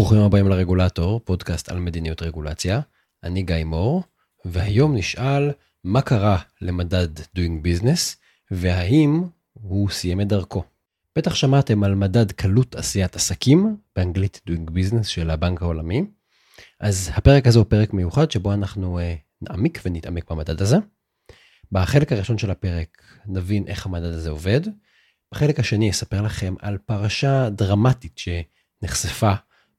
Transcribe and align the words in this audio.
ברוכים 0.00 0.18
הבאים 0.18 0.48
לרגולטור, 0.48 1.20
פודקאסט 1.24 1.68
על 1.68 1.78
מדיניות 1.78 2.22
רגולציה. 2.22 2.80
אני 3.24 3.42
גיא 3.42 3.64
מור, 3.64 4.02
והיום 4.44 4.96
נשאל 4.96 5.50
מה 5.84 6.02
קרה 6.02 6.38
למדד 6.60 7.18
Doing 7.18 7.64
Business, 7.64 8.16
והאם 8.50 9.22
הוא 9.52 9.90
סיים 9.90 10.20
את 10.20 10.28
דרכו. 10.28 10.64
בטח 11.16 11.34
שמעתם 11.34 11.84
על 11.84 11.94
מדד 11.94 12.32
קלות 12.32 12.74
עשיית 12.74 13.16
עסקים, 13.16 13.76
באנגלית 13.96 14.40
Doing 14.48 14.70
Business 14.70 15.04
של 15.04 15.30
הבנק 15.30 15.62
העולמי. 15.62 16.04
אז 16.80 17.10
הפרק 17.14 17.46
הזה 17.46 17.58
הוא 17.58 17.66
פרק 17.68 17.92
מיוחד 17.92 18.30
שבו 18.30 18.52
אנחנו 18.52 18.98
uh, 18.98 19.02
נעמיק 19.50 19.80
ונתעמק 19.84 20.30
במדד 20.30 20.62
הזה. 20.62 20.76
בחלק 21.72 22.12
הראשון 22.12 22.38
של 22.38 22.50
הפרק 22.50 23.02
נבין 23.26 23.64
איך 23.66 23.86
המדד 23.86 24.12
הזה 24.12 24.30
עובד. 24.30 24.60
בחלק 25.32 25.60
השני 25.60 25.90
אספר 25.90 26.22
לכם 26.22 26.54
על 26.60 26.78
פרשה 26.78 27.50
דרמטית 27.50 28.18
שנחשפה 28.18 29.32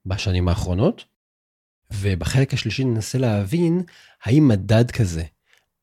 בשנים 0.05 0.47
האחרונות. 0.47 1.05
ובחלק 1.93 2.53
השלישי 2.53 2.83
ננסה 2.83 3.17
להבין 3.17 3.83
האם 4.23 4.47
מדד 4.47 4.91
כזה 4.91 5.23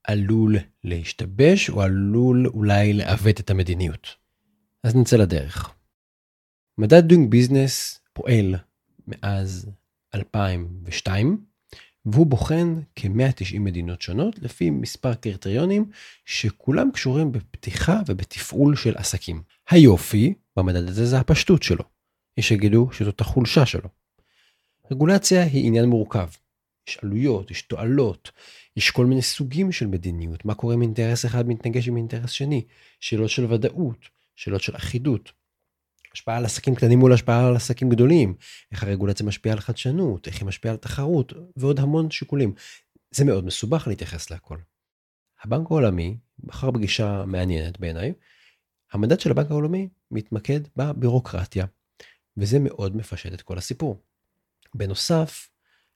עלול 0.03 0.55
להשתבש 0.83 1.69
או 1.69 1.81
עלול 1.81 2.47
אולי 2.47 2.93
לעוות 2.93 3.39
את 3.39 3.49
המדיניות. 3.49 4.15
אז 4.83 4.95
נצא 4.95 5.17
לדרך. 5.17 5.73
מדד 6.77 7.11
Doing 7.11 7.33
Business 7.33 7.99
פועל 8.13 8.55
מאז 9.07 9.69
2002, 10.15 11.45
והוא 12.05 12.27
בוחן 12.27 12.79
כ-190 12.95 13.59
מדינות 13.59 14.01
שונות 14.01 14.39
לפי 14.39 14.69
מספר 14.69 15.13
קריטריונים 15.13 15.91
שכולם 16.25 16.91
קשורים 16.91 17.31
בפתיחה 17.31 17.99
ובתפעול 18.07 18.75
של 18.75 18.97
עסקים. 18.97 19.41
היופי 19.69 20.33
במדד 20.55 20.87
הזה 20.87 21.05
זה 21.05 21.19
הפשטות 21.19 21.63
שלו. 21.63 21.83
יש 22.37 22.47
שיגידו 22.47 22.89
שזאת 22.91 23.21
החולשה 23.21 23.65
שלו. 23.65 23.89
רגולציה 24.91 25.43
היא 25.43 25.67
עניין 25.67 25.85
מורכב. 25.85 26.27
יש 26.89 26.97
עלויות, 27.03 27.51
יש 27.51 27.61
תועלות, 27.61 28.31
יש 28.77 28.91
כל 28.91 29.05
מיני 29.05 29.21
סוגים 29.21 29.71
של 29.71 29.87
מדיניות, 29.87 30.45
מה 30.45 30.55
קורה 30.55 30.75
אם 30.75 30.81
אינטרס 30.81 31.25
אחד 31.25 31.47
מתנגש 31.47 31.87
עם 31.87 31.97
אינטרס 31.97 32.29
שני, 32.29 32.65
שאלות 32.99 33.29
של 33.29 33.53
ודאות, 33.53 34.09
שאלות 34.35 34.61
של 34.61 34.75
אחידות. 34.75 35.31
השפעה 36.13 36.37
על 36.37 36.45
עסקים 36.45 36.75
קטנים 36.75 36.99
מול 36.99 37.13
השפעה 37.13 37.47
על 37.47 37.55
עסקים 37.55 37.89
גדולים, 37.89 38.35
איך 38.71 38.83
הרגולציה 38.83 39.25
משפיעה 39.25 39.53
על 39.53 39.59
חדשנות, 39.59 40.27
איך 40.27 40.39
היא 40.39 40.47
משפיעה 40.47 40.73
על 40.73 40.77
תחרות, 40.77 41.33
ועוד 41.57 41.79
המון 41.79 42.11
שיקולים. 42.11 42.53
זה 43.11 43.25
מאוד 43.25 43.45
מסובך 43.45 43.87
להתייחס 43.87 44.31
להכל. 44.31 44.57
הבנק 45.43 45.71
העולמי 45.71 46.17
בחר 46.39 46.71
בגישה 46.71 47.23
מעניינת 47.25 47.79
בעיניי. 47.79 48.13
המדד 48.91 49.19
של 49.19 49.31
הבנק 49.31 49.51
העולמי 49.51 49.89
מתמקד 50.11 50.59
בבירוקרטיה, 50.75 51.65
וזה 52.37 52.59
מאוד 52.59 52.95
מפשט 52.95 53.33
את 53.33 53.41
כל 53.41 53.57
הסיפור. 53.57 54.08
בנוסף, 54.75 55.49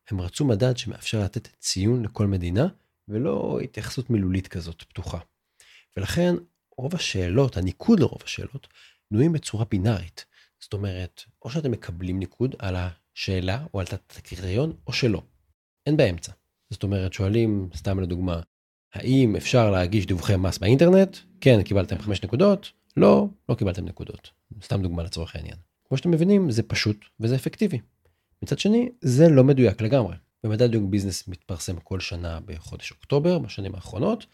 הם 0.09 0.21
רצו 0.21 0.45
מדד 0.45 0.77
שמאפשר 0.77 1.23
לתת 1.23 1.47
ציון 1.59 2.05
לכל 2.05 2.27
מדינה, 2.27 2.67
ולא 3.07 3.59
התייחסות 3.63 4.09
מילולית 4.09 4.47
כזאת 4.47 4.83
פתוחה. 4.83 5.19
ולכן 5.97 6.35
רוב 6.77 6.95
השאלות, 6.95 7.57
הניקוד 7.57 7.99
לרוב 7.99 8.21
השאלות, 8.23 8.67
בנויים 9.11 9.33
בצורה 9.33 9.65
בינארית. 9.71 10.25
זאת 10.59 10.73
אומרת, 10.73 11.23
או 11.41 11.49
שאתם 11.49 11.71
מקבלים 11.71 12.19
ניקוד 12.19 12.55
על 12.59 12.75
השאלה 12.75 13.65
או 13.73 13.79
על 13.79 13.85
הקריטריון, 13.91 14.73
או 14.87 14.93
שלא. 14.93 15.21
אין 15.85 15.97
באמצע. 15.97 16.31
זאת 16.69 16.83
אומרת, 16.83 17.13
שואלים, 17.13 17.69
סתם 17.75 17.99
לדוגמה, 17.99 18.41
האם 18.93 19.35
אפשר 19.35 19.71
להגיש 19.71 20.05
דיווחי 20.05 20.35
מס 20.35 20.57
באינטרנט? 20.57 21.17
כן, 21.41 21.63
קיבלתם 21.63 21.99
5 21.99 22.23
נקודות, 22.23 22.71
לא, 22.97 23.27
לא 23.49 23.55
קיבלתם 23.55 23.85
נקודות. 23.85 24.31
סתם 24.63 24.81
דוגמה 24.81 25.03
לצורך 25.03 25.35
העניין. 25.35 25.57
כמו 25.87 25.97
שאתם 25.97 26.11
מבינים, 26.11 26.51
זה 26.51 26.63
פשוט 26.63 27.05
וזה 27.19 27.35
אפקטיבי. 27.35 27.79
מצד 28.43 28.59
שני, 28.59 28.89
זה 29.01 29.29
לא 29.29 29.43
מדויק 29.43 29.81
לגמרי. 29.81 30.15
במדד 30.43 30.71
דיוג 30.71 30.91
ביזנס 30.91 31.27
מתפרסם 31.27 31.79
כל 31.79 31.99
שנה 31.99 32.39
בחודש 32.45 32.91
אוקטובר, 32.91 33.39
בשנים 33.39 33.75
האחרונות, 33.75 34.25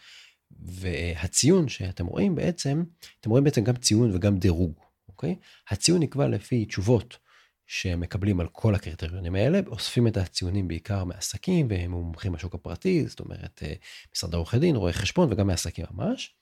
והציון 0.50 1.68
שאתם 1.68 2.06
רואים 2.06 2.34
בעצם, 2.34 2.82
אתם 3.20 3.30
רואים 3.30 3.44
בעצם 3.44 3.64
גם 3.64 3.76
ציון 3.76 4.14
וגם 4.14 4.38
דירוג, 4.38 4.72
אוקיי? 5.08 5.36
הציון 5.68 6.02
נקבע 6.02 6.28
לפי 6.28 6.64
תשובות 6.64 7.18
שמקבלים 7.66 8.40
על 8.40 8.46
כל 8.52 8.74
הקריטריונים 8.74 9.34
האלה, 9.34 9.60
אוספים 9.66 10.06
את 10.06 10.16
הציונים 10.16 10.68
בעיקר 10.68 11.04
מעסקים 11.04 11.66
ומומחים 11.70 12.32
בשוק 12.32 12.54
הפרטי, 12.54 13.06
זאת 13.06 13.20
אומרת 13.20 13.62
אה, 13.62 13.74
משרד 14.14 14.34
עורכי 14.34 14.58
דין, 14.58 14.76
רואי 14.76 14.92
חשבון 14.92 15.32
וגם 15.32 15.46
מעסקים 15.46 15.84
ממש. 15.90 16.34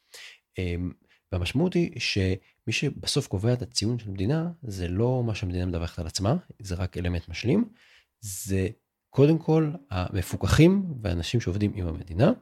והמשמעות 1.32 1.74
היא 1.74 2.00
שמי 2.00 2.72
שבסוף 2.72 3.26
קובע 3.26 3.52
את 3.52 3.62
הציון 3.62 3.98
של 3.98 4.08
המדינה, 4.08 4.50
זה 4.62 4.88
לא 4.88 5.22
מה 5.26 5.34
שהמדינה 5.34 5.66
מדווחת 5.66 5.98
על 5.98 6.06
עצמה, 6.06 6.36
זה 6.58 6.74
רק 6.74 6.96
אלמנט 6.96 7.28
משלים, 7.28 7.68
זה 8.20 8.68
קודם 9.10 9.38
כל 9.38 9.70
המפוקחים 9.90 10.94
והאנשים 11.02 11.40
שעובדים 11.40 11.72
עם 11.74 11.86
המדינה, 11.86 12.32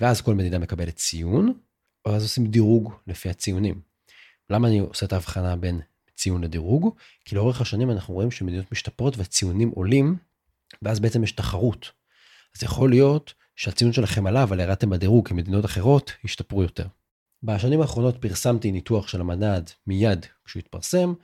ואז 0.00 0.20
כל 0.20 0.34
מדינה 0.34 0.58
מקבלת 0.58 0.96
ציון, 0.96 1.52
ואז 2.06 2.22
עושים 2.22 2.46
דירוג 2.46 2.92
לפי 3.06 3.28
הציונים. 3.28 3.80
למה 4.50 4.68
אני 4.68 4.78
עושה 4.78 5.06
את 5.06 5.12
ההבחנה 5.12 5.56
בין 5.56 5.80
ציון 6.16 6.44
לדירוג? 6.44 6.96
כי 7.24 7.34
לאורך 7.34 7.60
השנים 7.60 7.90
אנחנו 7.90 8.14
רואים 8.14 8.30
שמדינות 8.30 8.72
משתפרות 8.72 9.18
והציונים 9.18 9.68
עולים, 9.68 10.16
ואז 10.82 11.00
בעצם 11.00 11.24
יש 11.24 11.32
תחרות. 11.32 11.90
אז 12.56 12.62
יכול 12.62 12.90
להיות 12.90 13.34
שהציון 13.56 13.92
שלכם 13.92 14.26
עלה, 14.26 14.42
אבל 14.42 14.60
ירדתם 14.60 14.90
בדירוג, 14.90 15.28
כי 15.28 15.34
מדינות 15.34 15.64
אחרות 15.64 16.12
השתפרו 16.24 16.62
יותר. 16.62 16.86
בשנים 17.42 17.80
האחרונות 17.80 18.16
פרסמתי 18.22 18.72
ניתוח 18.72 19.08
של 19.08 19.20
המדד 19.20 19.62
מיד 19.86 20.26
כשהוא 20.44 20.60
התפרסם, 20.60 21.14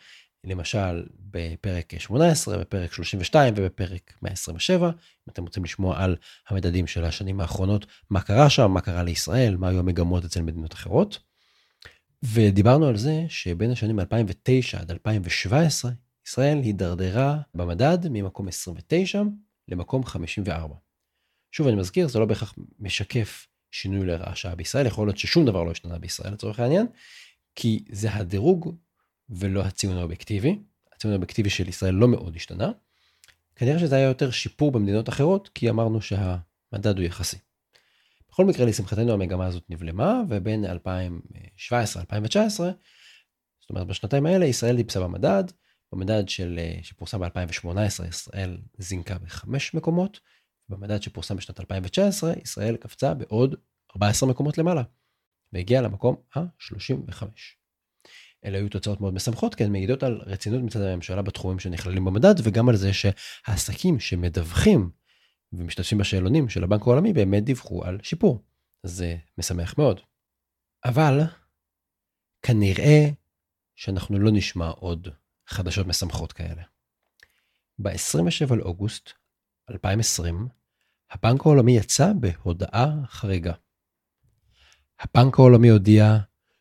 למשל 0.45 1.07
בפרק 1.19 1.99
18, 2.01 2.59
בפרק 2.59 2.93
32 2.93 3.55
ובפרק 3.57 4.13
127, 4.23 4.87
אם 4.89 4.93
אתם 5.31 5.43
רוצים 5.43 5.65
לשמוע 5.65 6.03
על 6.05 6.17
המדדים 6.49 6.87
של 6.87 7.05
השנים 7.05 7.41
האחרונות, 7.41 7.87
מה 8.11 8.21
קרה 8.21 8.51
שם, 8.51 8.71
מה 8.71 8.81
קרה 8.81 9.03
לישראל, 9.03 9.57
מה 9.57 9.69
היו 9.69 9.79
המגמות 9.79 10.25
אצל 10.25 10.43
מדינות 10.43 10.75
אחרות. 10.75 11.19
ודיברנו 12.23 12.87
על 12.87 12.97
זה 12.97 13.25
שבין 13.29 13.71
השנים 13.71 14.01
2009 14.01 14.81
עד 14.81 14.91
2017, 14.91 15.91
ישראל 16.27 16.59
הידרדרה 16.59 17.39
במדד 17.55 17.99
ממקום 18.11 18.49
29 18.49 19.23
למקום 19.69 20.05
54. 20.05 20.75
שוב 21.53 21.67
אני 21.67 21.77
מזכיר, 21.77 22.09
זה 22.09 22.19
לא 22.19 22.27
בהכרח 22.27 22.55
משקף 22.79 23.47
שינוי 23.75 24.07
לרעה 24.07 24.37
שעה 24.37 24.55
בישראל, 24.55 24.87
יכול 24.87 25.07
להיות 25.07 25.19
ששום 25.19 25.47
דבר 25.47 25.63
לא 25.63 25.71
השתנה 25.71 25.99
בישראל 25.99 26.33
לצורך 26.33 26.61
העניין, 26.61 26.87
כי 27.55 27.85
זה 27.91 28.15
הדירוג 28.15 28.77
ולא 29.29 29.61
הציון 29.61 29.97
האובייקטיבי. 29.97 30.59
הציון 30.93 31.13
האובייקטיבי 31.13 31.51
של 31.51 31.69
ישראל 31.69 31.95
לא 31.95 32.09
מאוד 32.09 32.37
השתנה. 32.37 32.71
כנראה 33.57 33.79
שזה 33.79 33.97
היה 33.97 34.09
יותר 34.09 34.31
שיפור 34.31 34.73
במדינות 34.73 35.09
אחרות, 35.09 35.49
כי 35.55 35.71
אמרנו 35.71 36.01
שהמדד 36.01 36.99
הוא 36.99 37.05
יחסי. 37.05 37.37
בכל 38.31 38.45
מקרה, 38.45 38.67
לשמחתנו 38.67 39.13
המגמה 39.13 39.47
הזאת 39.47 39.65
נבלמה, 39.71 40.23
ובין 40.29 40.65
2017-2019, 40.65 40.69
זאת 43.61 43.71
אומרת 43.71 43.87
בשנתיים 43.87 44.27
האלה, 44.27 44.47
ישראל 44.47 44.77
טיפסה 44.77 45.01
במדד, 45.01 45.45
במדד 45.93 46.29
של, 46.29 46.59
שפורסם 46.83 47.21
ב-2018 47.21 48.05
ישראל 48.09 48.59
זינקה 48.79 49.19
בחמש 49.19 49.75
מקומות, 49.75 50.21
במדד 50.69 51.03
שפורסם 51.03 51.37
בשנת 51.37 51.61
2019 51.61 52.33
ישראל 52.43 52.77
קפצה 52.77 53.15
בעוד 53.15 53.55
14 53.97 54.29
מקומות 54.29 54.59
למעלה, 54.59 54.83
והגיעה 55.53 55.83
למקום 55.83 56.17
ה-35. 56.37 57.25
אלה 58.45 58.59
היו 58.59 58.69
תוצאות 58.69 59.01
מאוד 59.01 59.15
משמחות, 59.15 59.55
כי 59.55 59.65
הן 59.65 59.73
מעידות 59.73 60.03
על 60.03 60.21
רצינות 60.27 60.63
מצד 60.63 60.81
הממשלה 60.81 61.23
בתחומים 61.23 61.59
שנכללים 61.59 62.05
במדד, 62.05 62.35
וגם 62.43 62.69
על 62.69 62.77
זה 62.77 62.91
שהעסקים 62.93 64.01
שמדווחים 64.01 64.91
ומשתתפים 65.53 65.99
בשאלונים 65.99 66.49
של 66.49 66.65
הבנק 66.65 66.81
העולמי 66.83 67.13
באמת 67.13 67.45
דיווחו 67.45 67.85
על 67.85 67.99
שיפור. 68.03 68.45
זה 68.83 69.17
משמח 69.39 69.79
מאוד. 69.79 70.01
אבל 70.85 71.21
כנראה 72.43 73.09
שאנחנו 73.75 74.19
לא 74.19 74.31
נשמע 74.33 74.69
עוד 74.69 75.09
חדשות 75.47 75.87
משמחות 75.87 76.33
כאלה. 76.33 76.63
ב-27 77.79 78.55
לאוגוסט 78.55 79.13
2020, 79.71 80.49
הבנק 81.11 81.41
העולמי 81.41 81.77
יצא 81.77 82.13
בהודעה 82.21 82.93
חריגה. 83.07 83.53
הבנק 85.01 85.39
העולמי 85.39 85.69
הודיע 85.69 86.19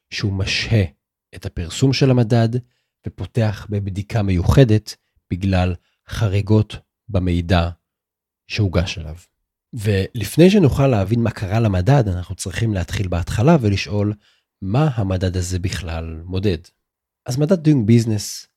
שהוא 0.10 0.34
משהה 0.34 0.84
את 1.36 1.46
הפרסום 1.46 1.94
של 1.94 2.12
המדד 2.12 2.50
ופותח 3.08 3.68
בבדיקה 3.70 4.22
מיוחדת 4.22 4.96
בגלל 5.32 5.76
חריגות 6.08 6.76
במידע 7.10 7.70
שהוגש 8.48 8.98
אליו. 8.98 9.16
ולפני 9.74 10.50
שנוכל 10.50 10.88
להבין 10.88 11.20
מה 11.20 11.32
קרה 11.32 11.60
למדד, 11.60 12.08
אנחנו 12.08 12.36
צריכים 12.36 12.74
להתחיל 12.74 13.08
בהתחלה 13.08 13.58
ולשאול 13.62 14.14
מה 14.62 14.90
המדד 14.96 15.38
הזה 15.38 15.60
בכלל 15.60 16.22
מודד. 16.26 16.58
אז 17.26 17.38
מדד 17.38 17.68
Doing 17.68 17.90
Business 17.90 18.48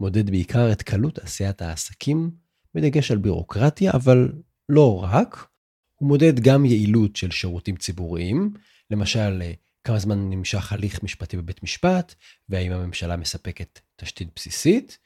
מודד 0.00 0.30
בעיקר 0.30 0.72
את 0.72 0.82
קלות 0.82 1.18
עשיית 1.18 1.62
העסקים, 1.62 2.30
בדגש 2.74 3.10
על 3.10 3.18
בירוקרטיה, 3.18 3.92
אבל 3.92 4.32
לא 4.68 5.02
רק. 5.02 5.46
הוא 5.94 6.08
מודד 6.08 6.40
גם 6.40 6.64
יעילות 6.64 7.16
של 7.16 7.30
שירותים 7.30 7.76
ציבוריים, 7.76 8.54
למשל 8.90 9.42
כמה 9.84 9.98
זמן 9.98 10.30
נמשך 10.30 10.72
הליך 10.72 11.02
משפטי 11.02 11.36
בבית 11.36 11.62
משפט, 11.62 12.14
והאם 12.48 12.72
הממשלה 12.72 13.16
מספקת 13.16 13.80
תשתית 13.96 14.28
בסיסית, 14.36 14.98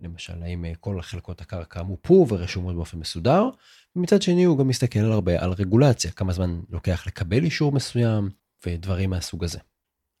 למשל, 0.00 0.42
האם 0.42 0.64
אה, 0.64 0.72
כל 0.80 1.02
חלקות 1.02 1.40
הקרקע 1.40 1.82
מופו 1.82 2.26
ורשומות 2.28 2.76
באופן 2.76 2.98
מסודר, 2.98 3.48
ומצד 3.96 4.22
שני 4.22 4.44
הוא 4.44 4.58
גם 4.58 4.68
מסתכל 4.68 4.98
הרבה 4.98 5.42
על 5.42 5.52
רגולציה, 5.52 6.10
כמה 6.10 6.32
זמן 6.32 6.60
לוקח 6.70 7.06
לקבל 7.06 7.44
אישור 7.44 7.72
מסוים 7.72 8.30
ודברים 8.66 9.10
מהסוג 9.10 9.44
הזה. 9.44 9.58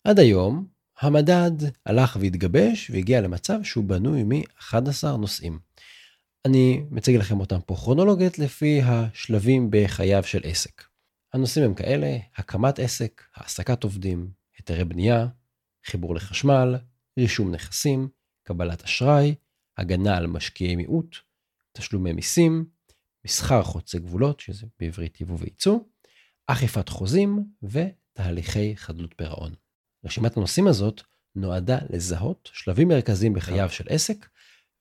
עד 0.04 0.18
היום, 0.18 0.66
המדד 1.00 1.50
הלך 1.86 2.16
והתגבש 2.20 2.90
והגיע 2.90 3.20
למצב 3.20 3.62
שהוא 3.62 3.84
בנוי 3.84 4.22
מ-11 4.22 5.08
נושאים. 5.18 5.58
אני 6.46 6.84
מציג 6.90 7.16
לכם 7.16 7.40
אותם 7.40 7.60
פה 7.66 7.74
כרונולוגית 7.76 8.38
לפי 8.38 8.80
השלבים 8.82 9.68
בחייו 9.70 10.22
של 10.22 10.40
עסק. 10.44 10.84
הנושאים 11.32 11.64
הם 11.64 11.74
כאלה, 11.74 12.18
הקמת 12.36 12.78
עסק, 12.78 13.22
העסקת 13.34 13.84
עובדים, 13.84 14.30
היתרי 14.56 14.84
בנייה, 14.84 15.26
חיבור 15.86 16.14
לחשמל, 16.14 16.74
רישום 17.18 17.54
נכסים, 17.54 18.08
קבלת 18.42 18.84
אשראי, 18.84 19.34
הגנה 19.76 20.16
על 20.16 20.26
משקיעי 20.26 20.76
מיעוט, 20.76 21.16
תשלומי 21.72 22.12
מיסים, 22.12 22.64
מסחר 23.24 23.62
חוצה 23.62 23.98
גבולות, 23.98 24.40
שזה 24.40 24.66
בעברית 24.78 25.20
יבוא 25.20 25.36
וייצוא, 25.40 25.78
אכיפת 26.46 26.88
חוזים 26.88 27.44
ותהליכי 27.62 28.76
חדלות 28.76 29.14
פירעון. 29.16 29.54
רשימת 30.04 30.36
הנושאים 30.36 30.66
הזאת 30.66 31.02
נועדה 31.34 31.78
לזהות 31.90 32.50
שלבים 32.52 32.88
מרכזיים 32.88 33.34
בחייו 33.34 33.70
של 33.70 33.84
עסק 33.88 34.26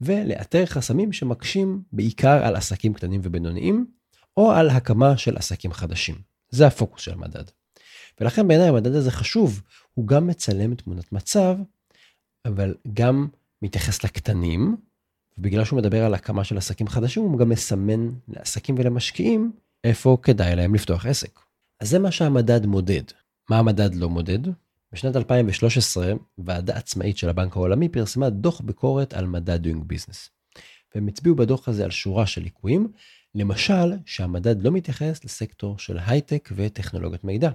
ולאתר 0.01 0.65
חסמים 0.65 1.13
שמקשים 1.13 1.83
בעיקר 1.91 2.45
על 2.45 2.55
עסקים 2.55 2.93
קטנים 2.93 3.21
ובינוניים 3.23 3.85
או 4.37 4.51
על 4.51 4.69
הקמה 4.69 5.17
של 5.17 5.37
עסקים 5.37 5.73
חדשים. 5.73 6.15
זה 6.49 6.67
הפוקוס 6.67 7.01
של 7.01 7.13
המדד. 7.13 7.43
ולכן 8.19 8.47
בעיניי 8.47 8.67
המדד 8.67 8.95
הזה 8.95 9.11
חשוב, 9.11 9.61
הוא 9.93 10.07
גם 10.07 10.27
מצלם 10.27 10.75
תמונת 10.75 11.11
מצב, 11.11 11.57
אבל 12.45 12.75
גם 12.93 13.27
מתייחס 13.61 14.03
לקטנים, 14.03 14.77
ובגלל 15.37 15.65
שהוא 15.65 15.79
מדבר 15.79 16.05
על 16.05 16.13
הקמה 16.13 16.43
של 16.43 16.57
עסקים 16.57 16.87
חדשים, 16.87 17.23
הוא 17.23 17.39
גם 17.39 17.49
מסמן 17.49 18.09
לעסקים 18.27 18.75
ולמשקיעים 18.77 19.51
איפה 19.83 20.17
כדאי 20.21 20.55
להם 20.55 20.75
לפתוח 20.75 21.05
עסק. 21.05 21.39
אז 21.79 21.89
זה 21.89 21.99
מה 21.99 22.11
שהמדד 22.11 22.65
מודד. 22.65 23.03
מה 23.49 23.59
המדד 23.59 23.95
לא 23.95 24.09
מודד? 24.09 24.39
בשנת 24.91 25.15
2013, 25.15 26.13
ועדה 26.37 26.77
עצמאית 26.77 27.17
של 27.17 27.29
הבנק 27.29 27.55
העולמי 27.55 27.89
פרסמה 27.89 28.29
דוח 28.29 28.61
ביקורת 28.61 29.13
על 29.13 29.25
מדד 29.25 29.67
doing 29.67 29.93
business. 29.93 30.29
והם 30.95 31.07
הצביעו 31.07 31.35
בדוח 31.35 31.67
הזה 31.67 31.83
על 31.83 31.91
שורה 31.91 32.27
של 32.27 32.41
ליקויים, 32.41 32.91
למשל 33.35 33.93
שהמדד 34.05 34.63
לא 34.63 34.71
מתייחס 34.71 35.23
לסקטור 35.23 35.79
של 35.79 35.99
הייטק 36.05 36.49
וטכנולוגיות 36.55 37.23
מידע. 37.23 37.49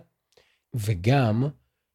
וגם 0.74 1.44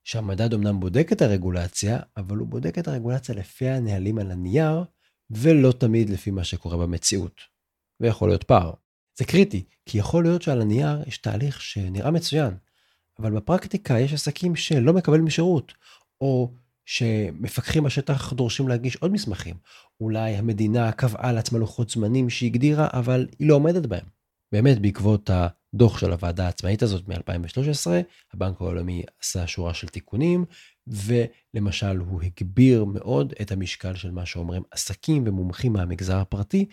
שהמדד 0.03 0.53
אמנם 0.53 0.79
בודק 0.79 1.11
את 1.11 1.21
הרגולציה, 1.21 1.99
אבל 2.17 2.37
הוא 2.37 2.47
בודק 2.47 2.77
את 2.77 2.87
הרגולציה 2.87 3.35
לפי 3.35 3.69
הנהלים 3.69 4.17
על 4.17 4.31
הנייר, 4.31 4.83
ולא 5.31 5.71
תמיד 5.71 6.09
לפי 6.09 6.31
מה 6.31 6.43
שקורה 6.43 6.77
במציאות. 6.77 7.41
ויכול 7.99 8.29
להיות 8.29 8.43
פער. 8.43 8.73
זה 9.17 9.25
קריטי, 9.25 9.65
כי 9.85 9.97
יכול 9.97 10.23
להיות 10.23 10.41
שעל 10.41 10.61
הנייר 10.61 11.03
יש 11.07 11.17
תהליך 11.17 11.61
שנראה 11.61 12.11
מצוין, 12.11 12.53
אבל 13.19 13.31
בפרקטיקה 13.31 13.99
יש 13.99 14.13
עסקים 14.13 14.55
שלא 14.55 14.93
מקבלים 14.93 15.29
שירות, 15.29 15.73
או 16.21 16.53
שמפקחים 16.85 17.83
בשטח 17.83 18.33
דורשים 18.33 18.67
להגיש 18.67 18.95
עוד 18.95 19.11
מסמכים. 19.11 19.55
אולי 20.01 20.35
המדינה 20.35 20.91
קבעה 20.91 21.31
לעצמה 21.31 21.59
לוחות 21.59 21.89
זמנים 21.89 22.29
שהיא 22.29 22.49
הגדירה, 22.49 22.87
אבל 22.93 23.27
היא 23.39 23.47
לא 23.49 23.55
עומדת 23.55 23.85
בהם. 23.85 24.05
באמת, 24.51 24.79
בעקבות 24.79 25.29
הדוח 25.33 25.97
של 25.99 26.11
הוועדה 26.11 26.45
העצמאית 26.45 26.83
הזאת 26.83 27.07
מ-2013, 27.07 27.87
הבנק 28.33 28.61
העולמי 28.61 29.03
עשה 29.21 29.47
שורה 29.47 29.73
של 29.73 29.87
תיקונים, 29.87 30.45
ולמשל 30.87 31.97
הוא 31.97 32.21
הגביר 32.21 32.85
מאוד 32.85 33.33
את 33.41 33.51
המשקל 33.51 33.95
של 33.95 34.11
מה 34.11 34.25
שאומרים 34.25 34.63
עסקים 34.71 35.23
ומומחים 35.27 35.73
מהמגזר 35.73 36.17
הפרטי 36.17 36.65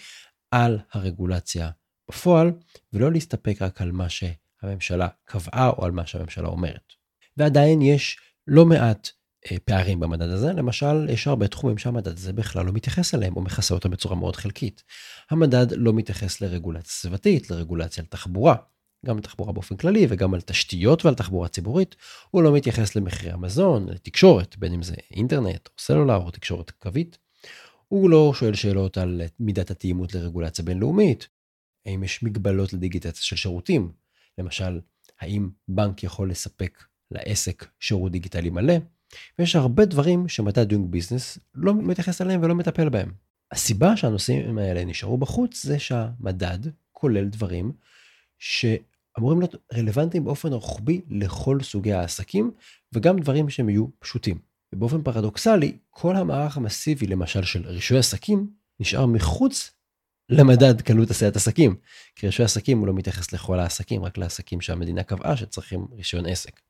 על 0.50 0.78
הרגולציה 0.92 1.70
בפועל, 2.08 2.52
ולא 2.92 3.12
להסתפק 3.12 3.62
רק 3.62 3.82
על 3.82 3.92
מה 3.92 4.08
שהממשלה 4.66 5.08
קבעה 5.24 5.68
או 5.68 5.84
על 5.84 5.90
מה 5.90 6.06
שהממשלה 6.06 6.48
אומרת. 6.48 6.92
ועדיין 7.36 7.82
יש 7.82 8.18
לא 8.46 8.66
מעט 8.66 9.08
אה, 9.52 9.56
פערים 9.64 10.00
במדד 10.00 10.28
הזה, 10.28 10.52
למשל, 10.52 11.08
יש 11.10 11.26
הרבה 11.26 11.48
תחומים 11.48 11.78
שהמדד 11.78 12.12
הזה 12.12 12.32
בכלל 12.32 12.66
לא 12.66 12.72
מתייחס 12.72 13.14
אליהם, 13.14 13.36
או 13.36 13.42
מכסה 13.42 13.74
אותם 13.74 13.90
בצורה 13.90 14.16
מאוד 14.16 14.36
חלקית. 14.36 14.82
המדד 15.30 15.66
לא 15.72 15.92
מתייחס 15.92 16.40
לרגולציה 16.40 16.90
סביבתית, 16.90 17.50
לרגולציה 17.50 18.02
על 18.02 18.06
תחבורה, 18.06 18.54
גם 19.06 19.16
על 19.16 19.22
תחבורה 19.22 19.52
באופן 19.52 19.76
כללי 19.76 20.06
וגם 20.08 20.34
על 20.34 20.40
תשתיות 20.40 21.04
ועל 21.04 21.14
תחבורה 21.14 21.48
ציבורית. 21.48 21.96
הוא 22.30 22.42
לא 22.42 22.52
מתייחס 22.52 22.96
למחירי 22.96 23.32
המזון, 23.32 23.88
לתקשורת, 23.88 24.56
בין 24.58 24.72
אם 24.72 24.82
זה 24.82 24.94
אינטרנט 25.10 25.66
או 25.66 25.72
סלולר 25.78 26.16
או 26.16 26.30
תקשורת 26.30 26.70
קווית. 26.70 27.18
הוא 27.88 28.10
לא 28.10 28.32
שואל 28.34 28.54
שאלות 28.54 28.98
על 28.98 29.22
מידת 29.40 29.70
התאימות 29.70 30.14
לרגולציה 30.14 30.64
בינלאומית, 30.64 31.28
האם 31.86 32.04
יש 32.04 32.22
מגבלות 32.22 32.72
לדיגיטציה 32.72 33.22
של 33.24 33.36
שירותים, 33.36 33.92
למשל, 34.38 34.80
האם 35.20 35.48
בנק 35.68 36.02
יכול 36.02 36.30
לספק 36.30 36.84
לעסק 37.10 37.66
שירות 37.80 38.12
דיגיטלי 38.12 38.50
מלא, 38.50 38.74
ויש 39.38 39.56
הרבה 39.56 39.84
דברים 39.84 40.28
שמדע 40.28 40.62
doing 40.62 40.94
business 40.94 41.40
לא 41.54 41.74
מתייחס 41.74 42.20
אליהם 42.20 42.42
ולא 42.42 42.54
מטפל 42.54 42.88
בהם. 42.88 43.12
הסיבה 43.52 43.96
שהנושאים 43.96 44.58
האלה 44.58 44.84
נשארו 44.84 45.18
בחוץ 45.18 45.62
זה 45.62 45.78
שהמדד 45.78 46.58
כולל 46.92 47.24
דברים 47.24 47.72
שאמורים 48.38 49.38
להיות 49.38 49.54
רלוונטיים 49.74 50.24
באופן 50.24 50.52
רוחבי 50.52 51.00
לכל 51.08 51.58
סוגי 51.62 51.92
העסקים 51.92 52.50
וגם 52.92 53.18
דברים 53.18 53.50
שהם 53.50 53.68
יהיו 53.68 53.86
פשוטים. 53.98 54.38
ובאופן 54.74 55.02
פרדוקסלי, 55.02 55.76
כל 55.90 56.16
המערך 56.16 56.56
המסיבי 56.56 57.06
למשל 57.06 57.42
של 57.42 57.66
רישוי 57.66 57.98
עסקים 57.98 58.50
נשאר 58.80 59.06
מחוץ 59.06 59.75
למדד 60.28 60.80
קלות 60.80 61.10
עשיית 61.10 61.36
עסקים. 61.36 61.76
כי 62.16 62.26
רישוי 62.26 62.44
עסקים 62.44 62.78
הוא 62.78 62.86
לא 62.86 62.94
מתייחס 62.94 63.32
לכל 63.32 63.58
העסקים, 63.58 64.04
רק 64.04 64.18
לעסקים 64.18 64.60
שהמדינה 64.60 65.02
קבעה 65.02 65.36
שצריכים 65.36 65.86
רישיון 65.96 66.26
עסק. 66.26 66.60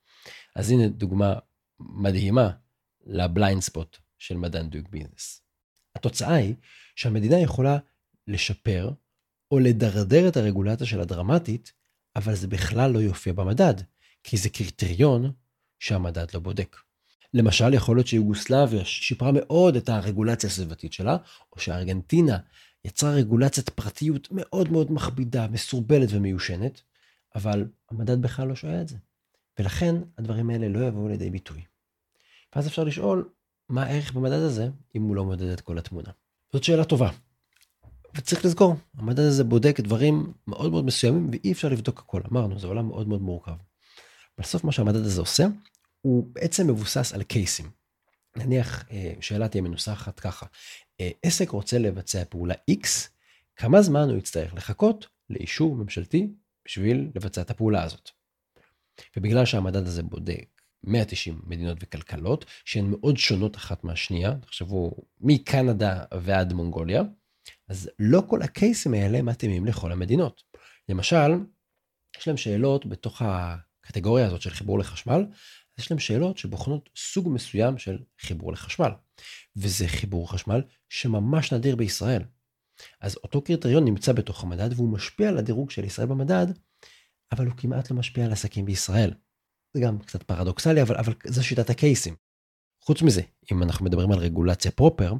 אז 0.54 0.70
הנה 0.70 0.88
דוגמה 0.88 1.34
מדהימה 1.80 2.50
ל 3.06 3.15
blind 3.15 3.62
spot 3.62 3.98
של 4.18 4.36
מדד 4.36 4.70
ה 4.70 4.73
Doing 4.73 4.88
Business. 4.88 5.42
התוצאה 5.94 6.34
היא 6.34 6.54
שהמדינה 6.96 7.38
יכולה 7.40 7.78
לשפר 8.26 8.90
או 9.50 9.58
לדרדר 9.58 10.28
את 10.28 10.36
הרגולציה 10.36 10.86
שלה 10.86 11.04
דרמטית, 11.04 11.72
אבל 12.16 12.34
זה 12.34 12.48
בכלל 12.48 12.90
לא 12.90 12.98
יופיע 12.98 13.32
במדד, 13.32 13.74
כי 14.24 14.36
זה 14.36 14.48
קריטריון 14.48 15.32
שהמדד 15.78 16.26
לא 16.34 16.40
בודק. 16.40 16.76
למשל, 17.34 17.74
יכול 17.74 17.96
להיות 17.96 18.06
שיוגוסלביה 18.06 18.84
שיפרה 18.84 19.32
מאוד 19.32 19.76
את 19.76 19.88
הרגולציה 19.88 20.50
הסביבתית 20.50 20.92
שלה, 20.92 21.16
או 21.52 21.60
שארגנטינה 21.60 22.38
יצרה 22.86 23.10
רגולציית 23.10 23.68
פרטיות 23.68 24.28
מאוד 24.30 24.72
מאוד 24.72 24.92
מכבידה, 24.92 25.46
מסורבלת 25.48 26.08
ומיושנת, 26.12 26.80
אבל 27.34 27.68
המדד 27.90 28.22
בכלל 28.22 28.48
לא 28.48 28.56
שואל 28.56 28.80
את 28.80 28.88
זה. 28.88 28.96
ולכן 29.58 29.94
הדברים 30.18 30.50
האלה 30.50 30.68
לא 30.68 30.86
יבואו 30.86 31.08
לידי 31.08 31.30
ביטוי. 31.30 31.62
ואז 32.54 32.66
אפשר 32.66 32.84
לשאול, 32.84 33.28
מה 33.68 33.82
הערך 33.82 34.12
במדד 34.12 34.32
הזה 34.38 34.68
אם 34.94 35.02
הוא 35.02 35.16
לא 35.16 35.24
מודד 35.24 35.48
את 35.48 35.60
כל 35.60 35.78
התמונה? 35.78 36.10
זאת 36.52 36.64
שאלה 36.64 36.84
טובה. 36.84 37.10
וצריך 38.14 38.44
לזכור, 38.44 38.74
המדד 38.96 39.24
הזה 39.24 39.44
בודק 39.44 39.80
דברים 39.80 40.32
מאוד 40.46 40.70
מאוד 40.70 40.84
מסוימים 40.84 41.30
ואי 41.30 41.52
אפשר 41.52 41.68
לבדוק 41.68 41.98
הכל. 41.98 42.20
אמרנו, 42.32 42.58
זה 42.58 42.66
עולם 42.66 42.88
מאוד 42.88 43.08
מאוד 43.08 43.22
מורכב. 43.22 43.56
בסוף 44.38 44.64
מה 44.64 44.72
שהמדד 44.72 45.04
הזה 45.04 45.20
עושה, 45.20 45.46
הוא 46.00 46.28
בעצם 46.32 46.66
מבוסס 46.66 47.12
על 47.12 47.22
קייסים. 47.22 47.70
נניח 48.36 48.84
אה, 48.90 49.12
שאלה 49.20 49.48
תהיה 49.48 49.62
מנוסחת 49.62 50.20
ככה, 50.20 50.46
עסק 51.22 51.50
רוצה 51.50 51.78
לבצע 51.78 52.24
פעולה 52.24 52.54
X, 52.70 52.86
כמה 53.56 53.82
זמן 53.82 54.08
הוא 54.08 54.18
יצטרך 54.18 54.54
לחכות 54.54 55.06
לאישור 55.30 55.76
ממשלתי 55.76 56.28
בשביל 56.64 57.10
לבצע 57.14 57.40
את 57.40 57.50
הפעולה 57.50 57.82
הזאת. 57.82 58.10
ובגלל 59.16 59.44
שהמדד 59.44 59.86
הזה 59.86 60.02
בודק 60.02 60.56
190 60.84 61.40
מדינות 61.46 61.78
וכלכלות, 61.80 62.44
שהן 62.64 62.90
מאוד 62.90 63.16
שונות 63.16 63.56
אחת 63.56 63.84
מהשנייה, 63.84 64.34
תחשבו, 64.40 64.92
מקנדה 65.20 66.04
ועד 66.20 66.52
מונגוליה, 66.52 67.02
אז 67.68 67.90
לא 67.98 68.22
כל 68.28 68.42
הקייסים 68.42 68.94
האלה 68.94 69.22
מתאימים 69.22 69.66
לכל 69.66 69.92
המדינות. 69.92 70.42
למשל, 70.88 71.32
יש 72.18 72.28
להם 72.28 72.36
שאלות 72.36 72.86
בתוך 72.86 73.22
הקטגוריה 73.22 74.26
הזאת 74.26 74.42
של 74.42 74.50
חיבור 74.50 74.78
לחשמל, 74.78 75.26
יש 75.78 75.90
להם 75.90 75.98
שאלות 75.98 76.38
שבוחנות 76.38 76.90
סוג 76.96 77.28
מסוים 77.28 77.78
של 77.78 77.98
חיבור 78.20 78.52
לחשמל. 78.52 78.90
וזה 79.56 79.88
חיבור 79.88 80.30
חשמל 80.32 80.62
שממש 80.88 81.52
נדיר 81.52 81.76
בישראל. 81.76 82.22
אז 83.00 83.16
אותו 83.16 83.42
קריטריון 83.42 83.84
נמצא 83.84 84.12
בתוך 84.12 84.42
המדד 84.44 84.72
והוא 84.72 84.92
משפיע 84.92 85.28
על 85.28 85.38
הדירוג 85.38 85.70
של 85.70 85.84
ישראל 85.84 86.06
במדד, 86.06 86.46
אבל 87.32 87.46
הוא 87.46 87.54
כמעט 87.56 87.90
לא 87.90 87.96
משפיע 87.96 88.24
על 88.24 88.32
עסקים 88.32 88.64
בישראל. 88.64 89.14
זה 89.74 89.80
גם 89.80 89.98
קצת 89.98 90.22
פרדוקסלי, 90.22 90.82
אבל, 90.82 90.96
אבל 90.96 91.14
זו 91.26 91.44
שיטת 91.44 91.70
הקייסים. 91.70 92.14
חוץ 92.84 93.02
מזה, 93.02 93.22
אם 93.52 93.62
אנחנו 93.62 93.84
מדברים 93.84 94.12
על 94.12 94.18
רגולציה 94.18 94.70
proper, 94.70 95.12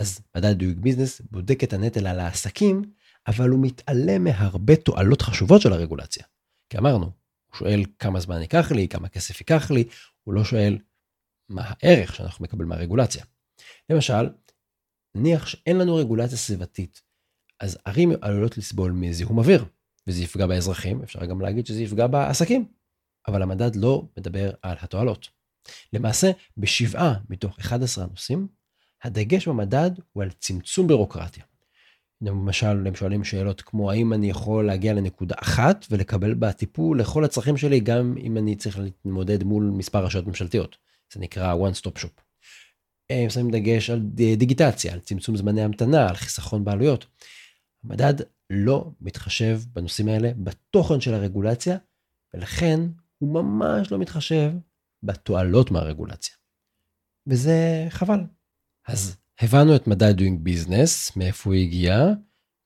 אז 0.00 0.20
מדד 0.36 0.58
Doing 0.58 0.78
Business 0.78 1.20
בודק 1.20 1.64
את 1.64 1.72
הנטל 1.72 2.06
על 2.06 2.20
העסקים, 2.20 2.82
אבל 3.26 3.48
הוא 3.48 3.60
מתעלם 3.62 4.24
מהרבה 4.24 4.76
תועלות 4.76 5.22
חשובות 5.22 5.60
של 5.60 5.72
הרגולציה. 5.72 6.24
כי 6.70 6.78
אמרנו, 6.78 7.04
הוא 7.04 7.56
שואל 7.56 7.84
כמה 7.98 8.20
זמן 8.20 8.40
ייקח 8.40 8.72
לי, 8.72 8.88
כמה 8.88 9.08
כסף 9.08 9.40
ייקח 9.40 9.70
לי, 9.70 9.84
הוא 10.24 10.34
לא 10.34 10.44
שואל 10.44 10.78
מה 11.48 11.62
הערך 11.64 12.14
שאנחנו 12.14 12.44
מקבל 12.44 12.64
מהרגולציה. 12.64 13.24
למשל, 13.90 14.28
נניח 15.14 15.46
שאין 15.46 15.78
לנו 15.78 15.96
רגולציה 15.96 16.38
סביבתית, 16.38 17.02
אז 17.60 17.78
ערים 17.84 18.12
עלולות 18.20 18.58
לסבול 18.58 18.92
מזיהום 18.92 19.38
אוויר, 19.38 19.64
וזה 20.06 20.22
יפגע 20.22 20.46
באזרחים, 20.46 21.02
אפשר 21.02 21.24
גם 21.24 21.40
להגיד 21.40 21.66
שזה 21.66 21.82
יפגע 21.82 22.06
בעסקים. 22.06 22.68
אבל 23.28 23.42
המדד 23.42 23.76
לא 23.76 24.02
מדבר 24.18 24.50
על 24.62 24.76
התועלות. 24.80 25.28
למעשה, 25.92 26.30
בשבעה 26.56 27.14
מתוך 27.28 27.58
11 27.58 28.04
הנושאים, 28.04 28.48
הדגש 29.04 29.48
במדד 29.48 29.90
הוא 30.12 30.22
על 30.22 30.30
צמצום 30.30 30.86
בירוקרטיה. 30.86 31.44
למשל, 32.20 32.86
הם 32.86 32.94
שואלים 32.94 33.24
שאלות 33.24 33.60
כמו 33.60 33.90
האם 33.90 34.12
אני 34.12 34.30
יכול 34.30 34.66
להגיע 34.66 34.94
לנקודה 34.94 35.34
אחת 35.42 35.86
ולקבל 35.90 36.34
בה 36.34 36.52
טיפול 36.52 37.00
לכל 37.00 37.24
הצרכים 37.24 37.56
שלי, 37.56 37.80
גם 37.80 38.14
אם 38.20 38.36
אני 38.36 38.56
צריך 38.56 38.78
להתמודד 38.78 39.44
מול 39.44 39.64
מספר 39.64 40.04
רשויות 40.04 40.26
ממשלתיות. 40.26 40.76
זה 41.12 41.20
נקרא 41.20 41.54
one 41.54 41.80
stop 41.80 42.02
shop. 42.02 42.22
הם 43.10 43.30
שמים 43.30 43.50
דגש 43.50 43.90
על 43.90 44.00
דיגיטציה, 44.36 44.92
על 44.92 45.00
צמצום 45.00 45.36
זמני 45.36 45.62
המתנה, 45.62 46.08
על 46.08 46.16
חיסכון 46.16 46.64
בעלויות. 46.64 47.06
המדד 47.84 48.14
לא 48.50 48.90
מתחשב 49.00 49.60
בנושאים 49.72 50.08
האלה 50.08 50.30
בתוכן 50.36 51.00
של 51.00 51.14
הרגולציה, 51.14 51.76
ולכן 52.34 52.80
הוא 53.18 53.34
ממש 53.34 53.92
לא 53.92 53.98
מתחשב 53.98 54.52
בתועלות 55.02 55.70
מהרגולציה. 55.70 56.34
וזה 57.26 57.86
חבל. 57.90 58.20
אז 58.88 59.16
הבנו 59.40 59.76
את 59.76 59.86
מדד 59.86 60.20
doing 60.20 60.48
business, 60.48 61.12
מאיפה 61.16 61.50
הוא 61.50 61.54
הגיע, 61.54 62.06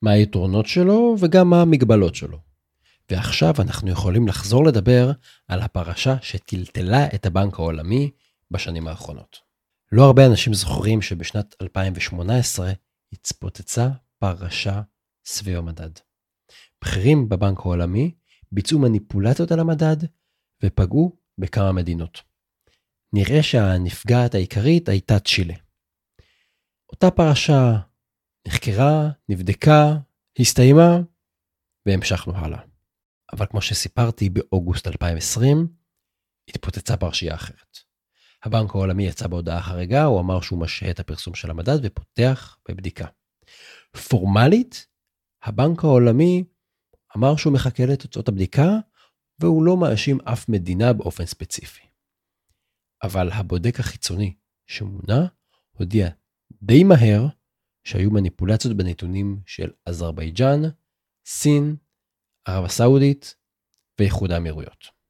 מה 0.03 0.11
היתרונות 0.11 0.67
שלו 0.67 1.17
וגם 1.19 1.51
מה 1.51 1.63
המגבלות 1.63 2.15
שלו. 2.15 2.39
ועכשיו 3.11 3.55
אנחנו 3.59 3.91
יכולים 3.91 4.29
לחזור 4.29 4.65
לדבר 4.65 5.13
על 5.49 5.61
הפרשה 5.61 6.17
שטלטלה 6.23 7.07
את 7.15 7.27
הבנק 7.27 7.59
העולמי 7.59 8.11
בשנים 8.53 8.89
האחרונות. 8.89 9.39
לא 9.93 10.05
הרבה 10.05 10.27
אנשים 10.27 10.55
זוכרים 10.55 11.03
שבשנת 11.03 11.55
2018 11.63 12.73
התפוצצה 13.13 13.89
פרשה 14.19 14.83
סביב 15.25 15.59
המדד. 15.59 15.91
בכירים 16.85 17.29
בבנק 17.29 17.59
העולמי 17.59 18.15
ביצעו 18.53 18.79
מניפולציות 18.79 19.53
על 19.53 19.61
המדד 19.61 19.97
ופגעו 20.65 21.17
בכמה 21.39 21.73
מדינות. 21.73 22.23
נראה 23.13 23.43
שהנפגעת 23.43 24.35
העיקרית 24.35 24.89
הייתה 24.89 25.19
צ'ילה. 25.19 25.55
אותה 26.93 27.11
פרשה 27.11 27.79
נחקרה, 28.49 29.11
נבדקה, 29.29 29.95
הסתיימה, 30.39 30.99
והמשכנו 31.87 32.37
הלאה. 32.37 32.61
אבל 33.33 33.47
כמו 33.47 33.63
שסיפרתי, 33.63 34.31
באוגוסט 34.31 34.87
2020 34.87 35.69
התפוצצה 36.49 36.97
פרשייה 36.97 37.35
אחרת. 37.35 37.92
הבנק 38.43 38.71
העולמי 38.71 39.07
יצא 39.07 39.27
בהודעה 39.27 39.63
חריגה, 39.63 40.05
הוא 40.05 40.21
אמר 40.21 40.41
שהוא 40.41 40.61
משהה 40.61 40.91
את 40.91 41.01
הפרסום 41.01 41.35
של 41.35 41.51
המדד 41.51 41.79
ופותח 41.83 42.59
בבדיקה. 42.69 43.07
פורמלית, 44.09 44.87
הבנק 45.43 45.85
העולמי 45.85 46.45
אמר 47.17 47.37
שהוא 47.37 47.53
מחכה 47.53 47.87
לתוצאות 47.87 48.29
הבדיקה, 48.29 48.69
והוא 49.39 49.63
לא 49.63 49.77
מאשים 49.77 50.19
אף 50.21 50.49
מדינה 50.49 50.93
באופן 50.93 51.27
ספציפי. 51.27 51.83
אבל 53.03 53.31
הבודק 53.33 53.81
החיצוני 53.81 54.35
שמונה 54.67 55.27
הודיע 55.73 56.09
די 56.63 56.85
מהר 56.85 57.27
שהיו 57.85 58.11
מניפולציות 58.11 58.77
בנתונים 58.77 59.41
של 59.47 59.71
אזרבייג'אן, 59.87 60.61
סין, 61.27 61.77
ערב 62.45 62.65
הסעודית 62.65 63.35
ואיחוד 63.99 64.31
האמירויות. 64.31 65.02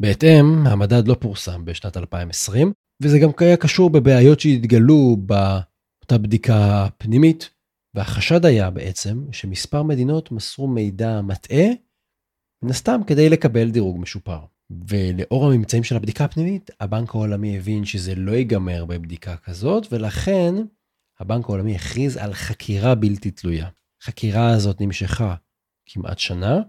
בהתאם, 0.00 0.66
המדד 0.66 1.08
לא 1.08 1.14
פורסם 1.14 1.64
בשנת 1.64 1.96
2020, 1.96 2.72
וזה 3.02 3.18
גם 3.18 3.30
היה 3.38 3.56
קשור 3.56 3.90
בבעיות 3.90 4.40
שהתגלו 4.40 5.16
באותה 5.16 6.18
בדיקה 6.18 6.86
פנימית, 6.98 7.50
והחשד 7.94 8.44
היה 8.44 8.70
בעצם 8.70 9.32
שמספר 9.32 9.82
מדינות 9.82 10.32
מסרו 10.32 10.68
מידע 10.68 11.20
מטעה 11.20 11.66
מן 12.62 12.70
הסתם 12.70 13.00
כדי 13.06 13.28
לקבל 13.28 13.70
דירוג 13.70 14.00
משופר. 14.00 14.40
ולאור 14.88 15.46
הממצאים 15.46 15.84
של 15.84 15.96
הבדיקה 15.96 16.24
הפנימית, 16.24 16.70
הבנק 16.80 17.14
העולמי 17.14 17.58
הבין 17.58 17.84
שזה 17.84 18.14
לא 18.14 18.32
ייגמר 18.32 18.84
בבדיקה 18.84 19.36
כזאת, 19.36 19.86
ולכן 19.92 20.54
הבנק 21.20 21.44
העולמי 21.44 21.76
הכריז 21.76 22.16
על 22.16 22.34
חקירה 22.34 22.94
בלתי 22.94 23.30
תלויה. 23.30 23.68
החקירה 24.02 24.50
הזאת 24.50 24.80
נמשכה 24.80 25.34
כמעט 25.86 26.18
שנה, 26.18 26.60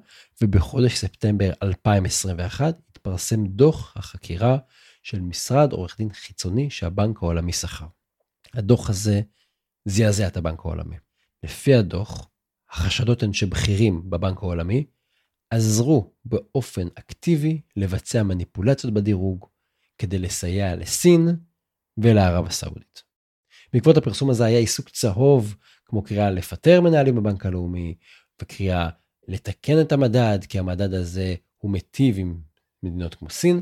ובחודש 0.41 0.95
ספטמבר 0.95 1.51
2021 1.63 2.81
התפרסם 2.99 3.45
דוח 3.45 3.97
החקירה 3.97 4.57
של 5.03 5.21
משרד 5.21 5.71
עורך 5.71 5.97
דין 5.97 6.13
חיצוני 6.13 6.69
שהבנק 6.69 7.17
העולמי 7.23 7.53
שכר. 7.53 7.85
הדוח 8.53 8.89
הזה 8.89 9.21
זעזע 9.85 10.27
את 10.27 10.37
הבנק 10.37 10.59
העולמי. 10.59 10.95
לפי 11.43 11.73
הדוח, 11.73 12.29
החשדות 12.69 13.23
הן 13.23 13.33
שבכירים 13.33 14.09
בבנק 14.09 14.37
העולמי 14.37 14.85
עזרו 15.49 16.13
באופן 16.25 16.87
אקטיבי 16.95 17.61
לבצע 17.75 18.23
מניפולציות 18.23 18.93
בדירוג 18.93 19.45
כדי 19.97 20.19
לסייע 20.19 20.75
לסין 20.75 21.27
ולערב 21.97 22.45
הסעודית. 22.45 23.03
בעקבות 23.73 23.97
הפרסום 23.97 24.29
הזה 24.29 24.45
היה 24.45 24.59
עיסוק 24.59 24.89
צהוב, 24.89 25.55
כמו 25.85 26.03
קריאה 26.03 26.29
לפטר 26.29 26.81
מנהלים 26.81 27.15
בבנק 27.15 27.45
הלאומי, 27.45 27.95
וקריאה 28.41 28.89
לתקן 29.27 29.81
את 29.81 29.91
המדד, 29.91 30.39
כי 30.49 30.59
המדד 30.59 30.93
הזה 30.93 31.35
הוא 31.57 31.71
מיטיב 31.71 32.15
עם 32.19 32.48
מדינות 32.83 33.15
כמו 33.15 33.29
סין, 33.29 33.61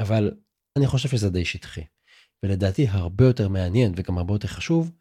אבל 0.00 0.30
אני 0.78 0.86
חושב 0.86 1.08
שזה 1.08 1.30
די 1.30 1.44
שטחי. 1.44 1.84
ולדעתי 2.42 2.86
הרבה 2.88 3.24
יותר 3.24 3.48
מעניין 3.48 3.92
וגם 3.96 4.18
הרבה 4.18 4.34
יותר 4.34 4.48
חשוב, 4.48 4.92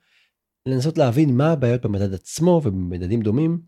לנסות 0.67 0.97
להבין 0.97 1.37
מה 1.37 1.51
הבעיות 1.51 1.81
במדד 1.81 2.13
עצמו 2.13 2.61
ובמדדים 2.63 3.21
דומים, 3.21 3.61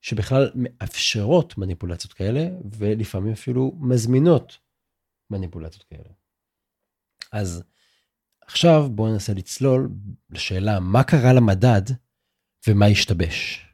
שבכלל 0.00 0.50
מאפשרות 0.54 1.58
מניפולציות 1.58 2.12
כאלה, 2.12 2.40
ולפעמים 2.78 3.32
אפילו 3.32 3.72
מזמינות 3.80 4.58
מניפולציות 5.30 5.82
כאלה. 5.82 6.08
אז 7.32 7.62
עכשיו 8.40 8.82
בואו 8.90 9.12
ננסה 9.12 9.34
לצלול 9.34 9.90
לשאלה 10.30 10.80
מה 10.80 11.04
קרה 11.04 11.32
למדד 11.32 11.82
ומה 12.68 12.86
השתבש. 12.86 13.66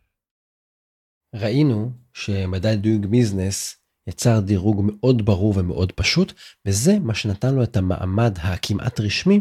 ראינו 1.35 1.93
שמדד 2.15 2.77
doing 2.85 3.07
business 3.07 3.80
יצר 4.11 4.41
דירוג 4.41 4.83
מאוד 4.87 5.25
ברור 5.25 5.55
ומאוד 5.57 5.93
פשוט, 5.93 6.33
וזה 6.67 6.99
מה 6.99 7.15
שנתן 7.15 7.55
לו 7.55 7.63
את 7.63 7.77
המעמד 7.77 8.39
הכמעט 8.43 9.01
רשמי 9.01 9.41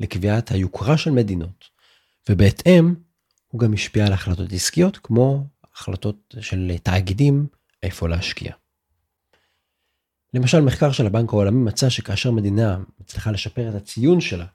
לקביעת 0.00 0.50
היוקרה 0.50 0.98
של 0.98 1.10
מדינות. 1.10 1.64
ובהתאם, 2.28 2.94
הוא 3.48 3.60
גם 3.60 3.72
השפיע 3.72 4.06
על 4.06 4.12
החלטות 4.12 4.52
עסקיות 4.52 4.98
כמו 5.02 5.46
החלטות 5.74 6.34
של 6.40 6.72
תאגידים 6.82 7.46
איפה 7.82 8.08
להשקיע. 8.08 8.52
למשל, 10.34 10.60
מחקר 10.60 10.92
של 10.92 11.06
הבנק 11.06 11.28
העולמי 11.32 11.64
מצא 11.64 11.88
שכאשר 11.88 12.30
מדינה 12.30 12.78
מצליחה 13.00 13.30
לשפר 13.30 13.68
את 13.68 13.74
הציון 13.74 14.20
שלה, 14.20 14.46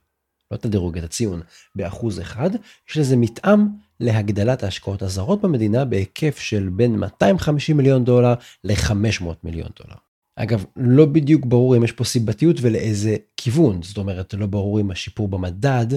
לא 0.51 0.57
את 0.57 0.65
הדירוג, 0.65 0.97
את 0.97 1.03
הציון, 1.03 1.41
באחוז 1.75 2.21
אחד, 2.21 2.49
יש 2.89 2.97
לזה 2.97 3.17
מתאם 3.17 3.67
להגדלת 3.99 4.63
ההשקעות 4.63 5.01
הזרות 5.01 5.41
במדינה 5.41 5.85
בהיקף 5.85 6.39
של 6.39 6.69
בין 6.69 6.95
250 6.95 7.77
מיליון 7.77 8.05
דולר 8.05 8.33
ל-500 8.63 9.25
מיליון 9.43 9.69
דולר. 9.83 9.95
אגב, 10.35 10.65
לא 10.75 11.05
בדיוק 11.05 11.45
ברור 11.45 11.77
אם 11.77 11.83
יש 11.83 11.91
פה 11.91 12.03
סיבתיות 12.03 12.55
ולאיזה 12.61 13.15
כיוון, 13.37 13.81
זאת 13.83 13.97
אומרת, 13.97 14.33
לא 14.33 14.45
ברור 14.45 14.79
אם 14.79 14.91
השיפור 14.91 15.27
במדד 15.27 15.87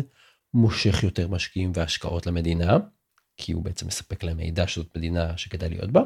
מושך 0.54 1.02
יותר 1.02 1.28
משקיעים 1.28 1.72
והשקעות 1.74 2.26
למדינה, 2.26 2.78
כי 3.36 3.52
הוא 3.52 3.64
בעצם 3.64 3.86
מספק 3.86 4.24
להם 4.24 4.36
מידע 4.36 4.66
שזאת 4.66 4.96
מדינה 4.96 5.36
שכדאי 5.36 5.68
להיות 5.68 5.90
בה, 5.90 6.02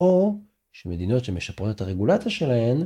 או 0.00 0.38
שמדינות 0.72 1.24
שמשפרות 1.24 1.76
את 1.76 1.80
הרגולציה 1.80 2.30
שלהן 2.30 2.84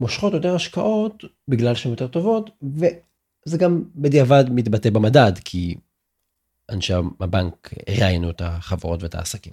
מושכות 0.00 0.32
יותר 0.32 0.54
השקעות 0.54 1.24
בגלל 1.48 1.74
שהן 1.74 1.90
יותר 1.90 2.06
טובות, 2.06 2.50
וזה 2.62 3.58
גם 3.58 3.84
בדיעבד 3.96 4.44
מתבטא 4.50 4.90
במדד, 4.90 5.32
כי 5.44 5.74
אנשי 6.70 6.92
הבנק 7.20 7.70
ראיינו 7.88 8.30
את 8.30 8.40
החברות 8.40 9.02
ואת 9.02 9.14
העסקים. 9.14 9.52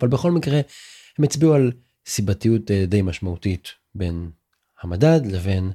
אבל 0.00 0.08
בכל 0.08 0.30
מקרה, 0.30 0.60
הם 1.18 1.24
הצביעו 1.24 1.54
על 1.54 1.72
סיבתיות 2.06 2.70
אה, 2.70 2.84
די 2.86 3.02
משמעותית 3.02 3.68
בין 3.94 4.30
המדד 4.82 5.20
לבין 5.26 5.72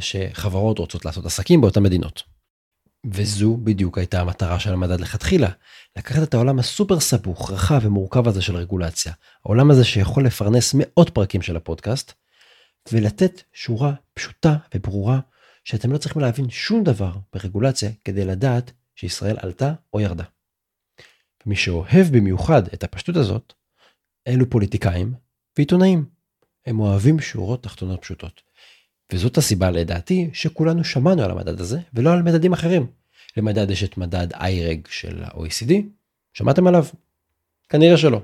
שחברות 0.00 0.78
רוצות 0.78 1.04
לעשות 1.04 1.26
עסקים 1.26 1.60
באותן 1.60 1.82
מדינות. 1.82 2.22
וזו 3.06 3.56
בדיוק 3.56 3.98
הייתה 3.98 4.20
המטרה 4.20 4.60
של 4.60 4.72
המדד 4.72 5.00
לכתחילה, 5.00 5.48
לקחת 5.96 6.22
את 6.22 6.34
העולם 6.34 6.58
הסופר 6.58 7.00
סבוך, 7.00 7.50
רחב 7.50 7.80
ומורכב 7.82 8.28
הזה 8.28 8.42
של 8.42 8.56
רגולציה, 8.56 9.12
העולם 9.44 9.70
הזה 9.70 9.84
שיכול 9.84 10.26
לפרנס 10.26 10.74
מאות 10.78 11.10
פרקים 11.10 11.42
של 11.42 11.56
הפודקאסט, 11.56 12.12
ולתת 12.92 13.42
שורה 13.52 13.92
פשוטה 14.14 14.56
וברורה 14.74 15.20
שאתם 15.64 15.92
לא 15.92 15.98
צריכים 15.98 16.22
להבין 16.22 16.50
שום 16.50 16.84
דבר 16.84 17.12
ברגולציה 17.32 17.90
כדי 18.04 18.24
לדעת 18.24 18.72
שישראל 18.94 19.36
עלתה 19.40 19.74
או 19.92 20.00
ירדה. 20.00 20.24
ומי 21.46 21.56
שאוהב 21.56 22.06
במיוחד 22.12 22.62
את 22.66 22.84
הפשטות 22.84 23.16
הזאת, 23.16 23.52
אלו 24.26 24.50
פוליטיקאים 24.50 25.14
ועיתונאים. 25.56 26.04
הם 26.66 26.80
אוהבים 26.80 27.20
שורות 27.20 27.62
תחתונות 27.62 28.02
פשוטות. 28.02 28.42
וזאת 29.12 29.36
הסיבה 29.36 29.70
לדעתי 29.70 30.30
שכולנו 30.32 30.84
שמענו 30.84 31.22
על 31.22 31.30
המדד 31.30 31.60
הזה 31.60 31.78
ולא 31.94 32.12
על 32.12 32.22
מדדים 32.22 32.52
אחרים. 32.52 32.86
למדד 33.36 33.70
יש 33.70 33.84
את 33.84 33.96
מדד 33.96 34.32
איירג 34.32 34.86
של 34.86 35.24
ה-OECD, 35.24 35.72
שמעתם 36.32 36.66
עליו? 36.66 36.84
כנראה 37.68 37.96
שלא. 37.96 38.20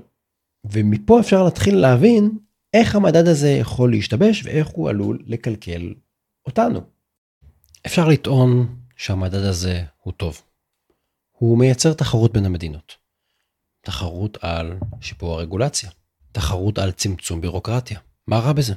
ומפה 0.63 1.19
אפשר 1.19 1.43
להתחיל 1.43 1.75
להבין 1.75 2.37
איך 2.73 2.95
המדד 2.95 3.27
הזה 3.27 3.49
יכול 3.49 3.91
להשתבש 3.91 4.45
ואיך 4.45 4.67
הוא 4.67 4.89
עלול 4.89 5.23
לקלקל 5.27 5.93
אותנו. 6.45 6.81
אפשר 7.85 8.07
לטעון 8.07 8.75
שהמדד 8.97 9.43
הזה 9.43 9.83
הוא 9.97 10.13
טוב. 10.13 10.41
הוא 11.41 11.57
מייצר 11.57 11.93
תחרות 11.93 12.33
בין 12.33 12.45
המדינות. 12.45 12.95
תחרות 13.81 14.37
על 14.41 14.77
שיפור 15.01 15.33
הרגולציה. 15.33 15.89
תחרות 16.31 16.77
על 16.77 16.91
צמצום 16.91 17.41
בירוקרטיה. 17.41 17.99
מה 18.27 18.39
רע 18.39 18.53
בזה? 18.53 18.73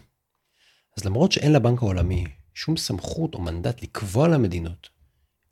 אז 0.96 1.04
למרות 1.04 1.32
שאין 1.32 1.52
לבנק 1.52 1.82
העולמי 1.82 2.24
שום 2.54 2.76
סמכות 2.76 3.34
או 3.34 3.40
מנדט 3.40 3.82
לקבוע 3.82 4.28
למדינות 4.28 4.88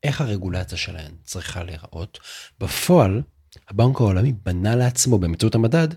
איך 0.03 0.21
הרגולציה 0.21 0.79
שלהן 0.79 1.13
צריכה 1.25 1.63
להיראות, 1.63 2.19
בפועל 2.61 3.23
הבנק 3.69 4.01
העולמי 4.01 4.33
בנה 4.33 4.77
לעצמו 4.77 5.19
באמצעות 5.19 5.55
המדד 5.55 5.89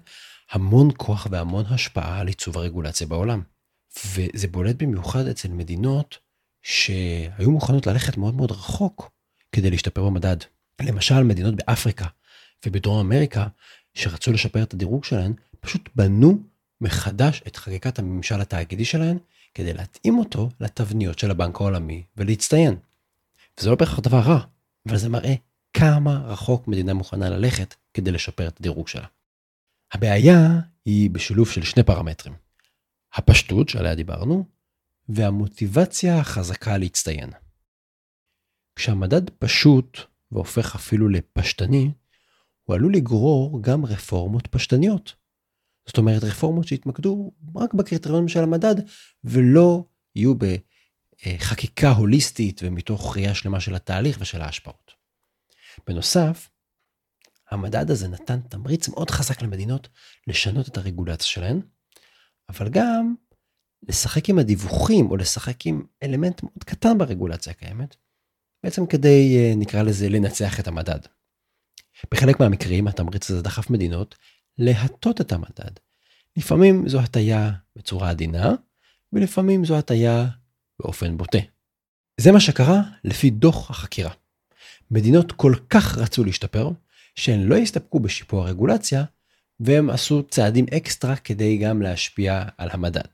המון 0.51 0.89
כוח 0.97 1.27
והמון 1.31 1.65
השפעה 1.69 2.19
על 2.19 2.27
עיצוב 2.27 2.57
הרגולציה 2.57 3.07
בעולם. 3.07 3.41
וזה 4.05 4.47
בולט 4.47 4.75
במיוחד 4.75 5.27
אצל 5.27 5.49
מדינות 5.49 6.17
שהיו 6.61 7.51
מוכנות 7.51 7.87
ללכת 7.87 8.17
מאוד 8.17 8.35
מאוד 8.35 8.51
רחוק 8.51 9.11
כדי 9.51 9.69
להשתפר 9.69 10.05
במדד. 10.05 10.37
למשל 10.81 11.23
מדינות 11.23 11.55
באפריקה 11.55 12.05
ובדרום 12.65 12.99
אמריקה 12.99 13.47
שרצו 13.93 14.31
לשפר 14.31 14.63
את 14.63 14.73
הדירוג 14.73 15.03
שלהן, 15.03 15.33
פשוט 15.59 15.89
בנו 15.95 16.43
מחדש 16.81 17.41
את 17.47 17.55
חקיקת 17.55 17.99
הממשל 17.99 18.41
התאגידי 18.41 18.85
שלהן 18.85 19.17
כדי 19.53 19.73
להתאים 19.73 20.19
אותו 20.19 20.49
לתבניות 20.59 21.19
של 21.19 21.31
הבנק 21.31 21.55
העולמי 21.55 22.03
ולהצטיין. 22.17 22.75
וזה 23.59 23.69
לא 23.69 23.75
בהכרח 23.75 23.99
דבר 23.99 24.19
רע, 24.19 24.39
אבל 24.87 24.97
זה 24.97 25.09
מראה 25.09 25.33
כמה 25.73 26.23
רחוק 26.25 26.67
מדינה 26.67 26.93
מוכנה 26.93 27.29
ללכת 27.29 27.75
כדי 27.93 28.11
לשפר 28.11 28.47
את 28.47 28.59
הדירוג 28.59 28.87
שלה. 28.87 29.07
הבעיה 29.91 30.59
היא 30.85 31.09
בשילוב 31.09 31.49
של 31.49 31.63
שני 31.63 31.83
פרמטרים. 31.83 32.35
הפשטות 33.13 33.69
שעליה 33.69 33.95
דיברנו, 33.95 34.45
והמוטיבציה 35.09 36.19
החזקה 36.19 36.77
להצטיין. 36.77 37.29
כשהמדד 38.75 39.29
פשוט 39.29 39.99
והופך 40.35 40.75
אפילו 40.75 41.09
לפשטני, 41.09 41.91
הוא 42.63 42.75
עלול 42.75 42.93
לגרור 42.93 43.63
גם 43.63 43.85
רפורמות 43.85 44.47
פשטניות. 44.47 45.13
זאת 45.85 45.97
אומרת, 45.97 46.23
רפורמות 46.23 46.67
שהתמקדו 46.67 47.31
רק 47.55 47.73
בקריטריונים 47.73 48.27
של 48.27 48.43
המדד, 48.43 48.75
ולא 49.23 49.83
יהיו 50.15 50.33
בחקיקה 50.35 51.91
הוליסטית 51.91 52.61
ומתוך 52.63 53.17
ראייה 53.17 53.35
שלמה 53.35 53.59
של 53.59 53.75
התהליך 53.75 54.17
ושל 54.21 54.41
ההשפעות. 54.41 54.91
בנוסף, 55.87 56.49
המדד 57.51 57.91
הזה 57.91 58.07
נתן 58.07 58.39
תמריץ 58.41 58.89
מאוד 58.89 59.09
חזק 59.09 59.41
למדינות 59.41 59.87
לשנות 60.27 60.67
את 60.67 60.77
הרגולציה 60.77 61.27
שלהן, 61.27 61.61
אבל 62.49 62.69
גם 62.69 63.15
לשחק 63.89 64.29
עם 64.29 64.39
הדיווחים 64.39 65.11
או 65.11 65.17
לשחק 65.17 65.65
עם 65.65 65.85
אלמנט 66.03 66.43
מאוד 66.43 66.63
קטן 66.63 66.97
ברגולציה 66.97 67.51
הקיימת, 67.51 67.95
בעצם 68.65 68.85
כדי, 68.85 69.37
אה, 69.37 69.53
נקרא 69.55 69.81
לזה, 69.81 70.09
לנצח 70.09 70.59
את 70.59 70.67
המדד. 70.67 70.99
בחלק 72.11 72.39
מהמקרים 72.39 72.87
התמריץ 72.87 73.31
הזה 73.31 73.41
דחף 73.41 73.69
מדינות 73.69 74.15
להטות 74.57 75.21
את 75.21 75.31
המדד. 75.31 75.71
לפעמים 76.37 76.89
זו 76.89 76.99
הטיה 76.99 77.51
בצורה 77.75 78.09
עדינה, 78.09 78.53
ולפעמים 79.13 79.65
זו 79.65 79.77
הטיה 79.77 80.27
באופן 80.79 81.17
בוטה. 81.17 81.37
זה 82.21 82.31
מה 82.31 82.39
שקרה 82.39 82.81
לפי 83.03 83.29
דוח 83.29 83.69
החקירה. 83.69 84.11
מדינות 84.91 85.31
כל 85.31 85.53
כך 85.69 85.97
רצו 85.97 86.23
להשתפר, 86.23 86.69
שהן 87.15 87.43
לא 87.43 87.55
הסתפקו 87.55 87.99
בשיפור 87.99 88.41
הרגולציה, 88.41 89.03
והם 89.59 89.89
עשו 89.89 90.23
צעדים 90.23 90.65
אקסטרה 90.77 91.15
כדי 91.15 91.57
גם 91.57 91.81
להשפיע 91.81 92.43
על 92.57 92.69
המדד. 92.71 93.09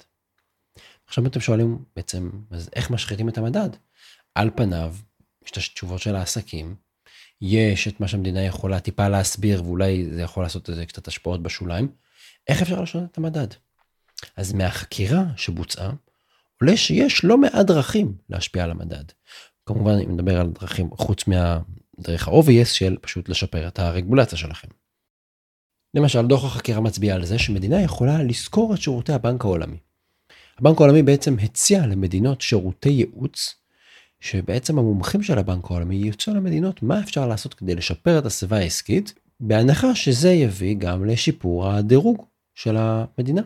עכשיו 1.07 1.27
אתם 1.27 1.39
שואלים 1.39 1.83
בעצם, 1.95 2.29
אז 2.51 2.69
איך 2.75 2.89
משחיתים 2.89 3.29
את 3.29 3.37
המדד? 3.37 3.69
על 4.35 4.49
פניו, 4.55 4.95
יש 5.45 5.51
את 5.51 5.57
התשובות 5.57 6.01
של 6.01 6.15
העסקים, 6.15 6.75
יש 7.41 7.87
את 7.87 7.99
מה 7.99 8.07
שהמדינה 8.07 8.41
יכולה 8.41 8.79
טיפה 8.79 9.07
להסביר, 9.07 9.63
ואולי 9.63 10.09
זה 10.13 10.21
יכול 10.21 10.43
לעשות 10.43 10.69
איזה 10.69 10.85
קצת 10.85 11.07
השפעות 11.07 11.43
בשוליים, 11.43 11.87
איך 12.47 12.61
אפשר 12.61 12.81
לשנות 12.81 13.11
את 13.11 13.17
המדד? 13.17 13.47
אז 14.35 14.53
מהחקירה 14.53 15.23
שבוצעה, 15.37 15.91
עולה 16.61 16.77
שיש 16.77 17.25
לא 17.25 17.37
מעט 17.37 17.65
דרכים 17.65 18.17
להשפיע 18.29 18.63
על 18.63 18.71
המדד. 18.71 19.03
כמובן, 19.65 19.91
אני 19.91 20.05
מדבר 20.05 20.39
על 20.39 20.49
דרכים 20.49 20.89
חוץ 20.97 21.27
מהדרך 21.27 22.27
ה-obvious 22.27 22.65
של 22.65 22.97
פשוט 23.01 23.29
לשפר 23.29 23.67
את 23.67 23.79
הרגולציה 23.79 24.37
שלכם. 24.37 24.67
למשל, 25.93 26.27
דוח 26.27 26.45
החקירה 26.45 26.81
מצביע 26.81 27.15
על 27.15 27.25
זה 27.25 27.39
שמדינה 27.39 27.81
יכולה 27.81 28.23
לשכור 28.23 28.73
את 28.73 28.81
שירותי 28.81 29.13
הבנק 29.13 29.45
העולמי. 29.45 29.77
הבנק 30.57 30.77
העולמי 30.77 31.03
בעצם 31.03 31.35
הציע 31.39 31.87
למדינות 31.87 32.41
שירותי 32.41 32.89
ייעוץ, 32.89 33.55
שבעצם 34.21 34.79
המומחים 34.79 35.23
של 35.23 35.37
הבנק 35.37 35.65
העולמי 35.71 35.95
יוצאו 35.95 36.33
למדינות 36.33 36.83
מה 36.83 36.99
אפשר 36.99 37.27
לעשות 37.27 37.53
כדי 37.53 37.75
לשפר 37.75 38.19
את 38.19 38.25
הסביבה 38.25 38.57
העסקית, 38.57 39.13
בהנחה 39.39 39.95
שזה 39.95 40.31
יביא 40.31 40.75
גם 40.77 41.05
לשיפור 41.05 41.67
הדירוג 41.67 42.25
של 42.55 42.77
המדינה. 42.77 43.41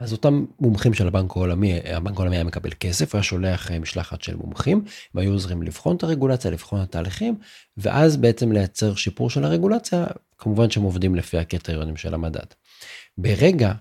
אז 0.00 0.12
אותם 0.12 0.44
מומחים 0.60 0.94
של 0.94 1.06
הבנק 1.06 1.30
העולמי, 1.30 1.80
הבנק 1.84 2.16
העולמי 2.16 2.36
היה 2.36 2.44
מקבל 2.44 2.70
כסף, 2.80 3.12
הוא 3.12 3.18
היה 3.18 3.22
שולח 3.22 3.70
אה, 3.70 3.78
משלחת 3.78 4.22
של 4.22 4.36
מומחים, 4.36 4.84
הם 5.14 5.20
היו 5.20 5.32
עוזרים 5.32 5.62
לבחון 5.62 5.96
את 5.96 6.02
הרגולציה, 6.02 6.50
לבחון 6.50 6.82
את 6.82 6.88
התהליכים, 6.88 7.34
ואז 7.76 8.16
בעצם 8.16 8.52
לייצר 8.52 8.94
שיפור 8.94 9.30
של 9.30 9.44
הרגולציה, 9.44 10.06
כמובן 10.38 10.70
שהם 10.70 10.82
עובדים 10.82 11.14
לפי 11.14 11.38
הקריטריונים 11.38 11.96
של 11.96 12.14
המדד. 12.14 12.46
ברגע 13.18 13.72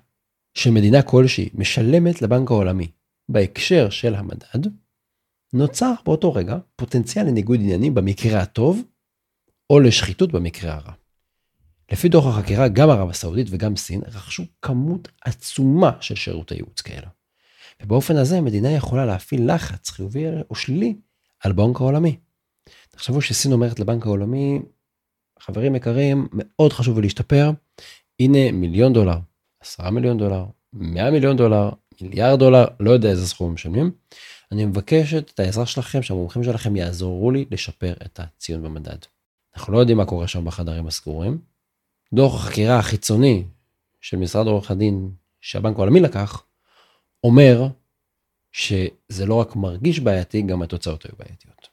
שמדינה 0.54 1.02
כלשהי 1.02 1.50
משלמת 1.54 2.22
לבנק 2.22 2.52
העולמי 2.52 2.88
בהקשר 3.30 3.90
של 3.90 4.16
המדד, 4.16 4.68
נוצר 5.54 5.94
באותו 6.06 6.34
רגע 6.34 6.58
פוטנציאל 6.76 7.26
לניגוד 7.26 7.60
עניינים 7.60 7.94
במקרה 7.94 8.42
הטוב, 8.42 8.82
או 9.70 9.80
לשחיתות 9.80 10.32
במקרה 10.32 10.74
הרע. 10.74 10.92
לפי 11.92 12.10
דוח 12.10 12.26
החקירה, 12.26 12.68
גם 12.68 12.90
ערב 12.90 13.10
הסעודית 13.10 13.48
וגם 13.50 13.76
סין 13.76 14.02
רכשו 14.08 14.44
כמות 14.62 15.08
עצומה 15.22 15.92
של 16.00 16.16
שירותי 16.16 16.56
ייעוץ 16.56 16.82
כאלה. 16.82 17.08
ובאופן 17.82 18.16
הזה 18.16 18.38
המדינה 18.38 18.72
יכולה 18.72 19.06
להפעיל 19.06 19.54
לחץ 19.54 19.90
חיובי 19.90 20.26
או 20.50 20.56
שלילי 20.56 20.96
על 21.40 21.52
בנק 21.52 21.82
העולמי. 21.82 22.18
תחשבו 22.90 23.22
שסין 23.22 23.52
אומרת 23.52 23.80
לבנק 23.80 24.06
העולמי, 24.06 24.60
חברים 25.40 25.76
יקרים, 25.76 26.28
מאוד 26.34 26.74
חשוב 26.74 27.00
להשתפר, 27.00 27.52
הנה 28.20 28.52
מיליון 28.52 28.94
דולר, 28.94 29.18
עשרה 29.60 29.92
מיליון 29.92 30.18
דולר, 30.18 30.46
מאה 30.74 31.12
מיליון 31.12 31.38
דולר, 31.38 31.70
מיליארד 32.02 32.40
דולר, 32.40 32.66
לא 32.80 32.92
יודע 32.92 33.10
איזה 33.10 33.28
סכום 33.28 33.54
משלמים. 33.54 33.92
אני 34.52 34.66
מבקשת 34.66 35.32
את 35.34 35.40
העזרה 35.40 35.66
שלכם, 35.66 36.02
שהמומחים 36.02 36.44
שלכם 36.44 36.76
יעזרו 36.76 37.32
לי 37.32 37.46
לשפר 37.52 37.94
את 38.06 38.20
הציון 38.20 38.64
במדד. 38.64 38.98
אנחנו 39.56 39.74
לא 39.74 39.80
יודעים 39.80 39.98
מה 39.98 40.06
קורה 40.06 40.28
שם 40.28 40.46
בחדרים 40.46 40.88
הסגורים, 40.88 41.42
דוח 42.14 42.36
החקירה 42.36 42.80
החיצוני 42.80 43.44
של 44.02 44.18
משרד 44.18 44.48
עורך 44.48 44.72
הדין 44.72 45.12
שהבנק 45.42 45.76
העולמי 45.76 46.00
לקח, 46.00 46.44
אומר 47.24 47.68
שזה 48.52 49.26
לא 49.26 49.36
רק 49.36 49.56
מרגיש 49.56 50.00
בעייתי, 50.00 50.42
גם 50.42 50.62
התוצאות 50.62 51.06
היו 51.06 51.14
בעייתיות. 51.20 51.68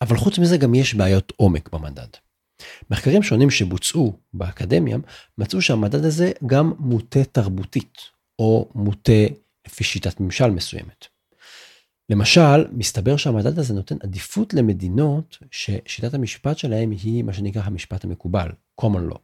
אבל 0.00 0.16
חוץ 0.16 0.38
מזה 0.38 0.56
גם 0.56 0.74
יש 0.74 0.94
בעיות 0.94 1.32
עומק 1.36 1.68
במדד. 1.68 2.08
מחקרים 2.90 3.22
שונים 3.22 3.50
שבוצעו 3.50 4.18
באקדמיה 4.34 4.96
מצאו 5.38 5.62
שהמדד 5.62 6.04
הזה 6.04 6.32
גם 6.46 6.72
מוטה 6.78 7.24
תרבותית, 7.24 7.98
או 8.38 8.70
מוטה 8.74 9.22
לפי 9.66 9.84
שיטת 9.84 10.20
ממשל 10.20 10.50
מסוימת. 10.50 11.11
למשל, 12.10 12.66
מסתבר 12.72 13.16
שהמדד 13.16 13.58
הזה 13.58 13.74
נותן 13.74 13.96
עדיפות 14.02 14.54
למדינות 14.54 15.38
ששיטת 15.50 16.14
המשפט 16.14 16.58
שלהם 16.58 16.90
היא 16.90 17.24
מה 17.24 17.32
שנקרא 17.32 17.62
המשפט 17.64 18.04
המקובל, 18.04 18.48
common 18.80 19.12
law. 19.12 19.18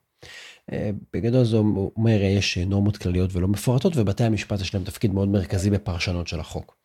אה, 0.73 0.91
בגדול 1.13 1.45
זה 1.45 1.57
אומר 1.57 2.21
יש 2.23 2.59
נורמות 2.59 2.97
כלליות 2.97 3.31
ולא 3.33 3.49
מפורטות 3.49 3.93
ובתי 3.97 4.25
המשפט 4.25 4.61
יש 4.61 4.75
להם 4.75 4.85
תפקיד 4.85 5.13
מאוד 5.13 5.29
מרכזי 5.29 5.71
בפרשנות 5.71 6.29
של 6.29 6.41
החוק. 6.41 6.77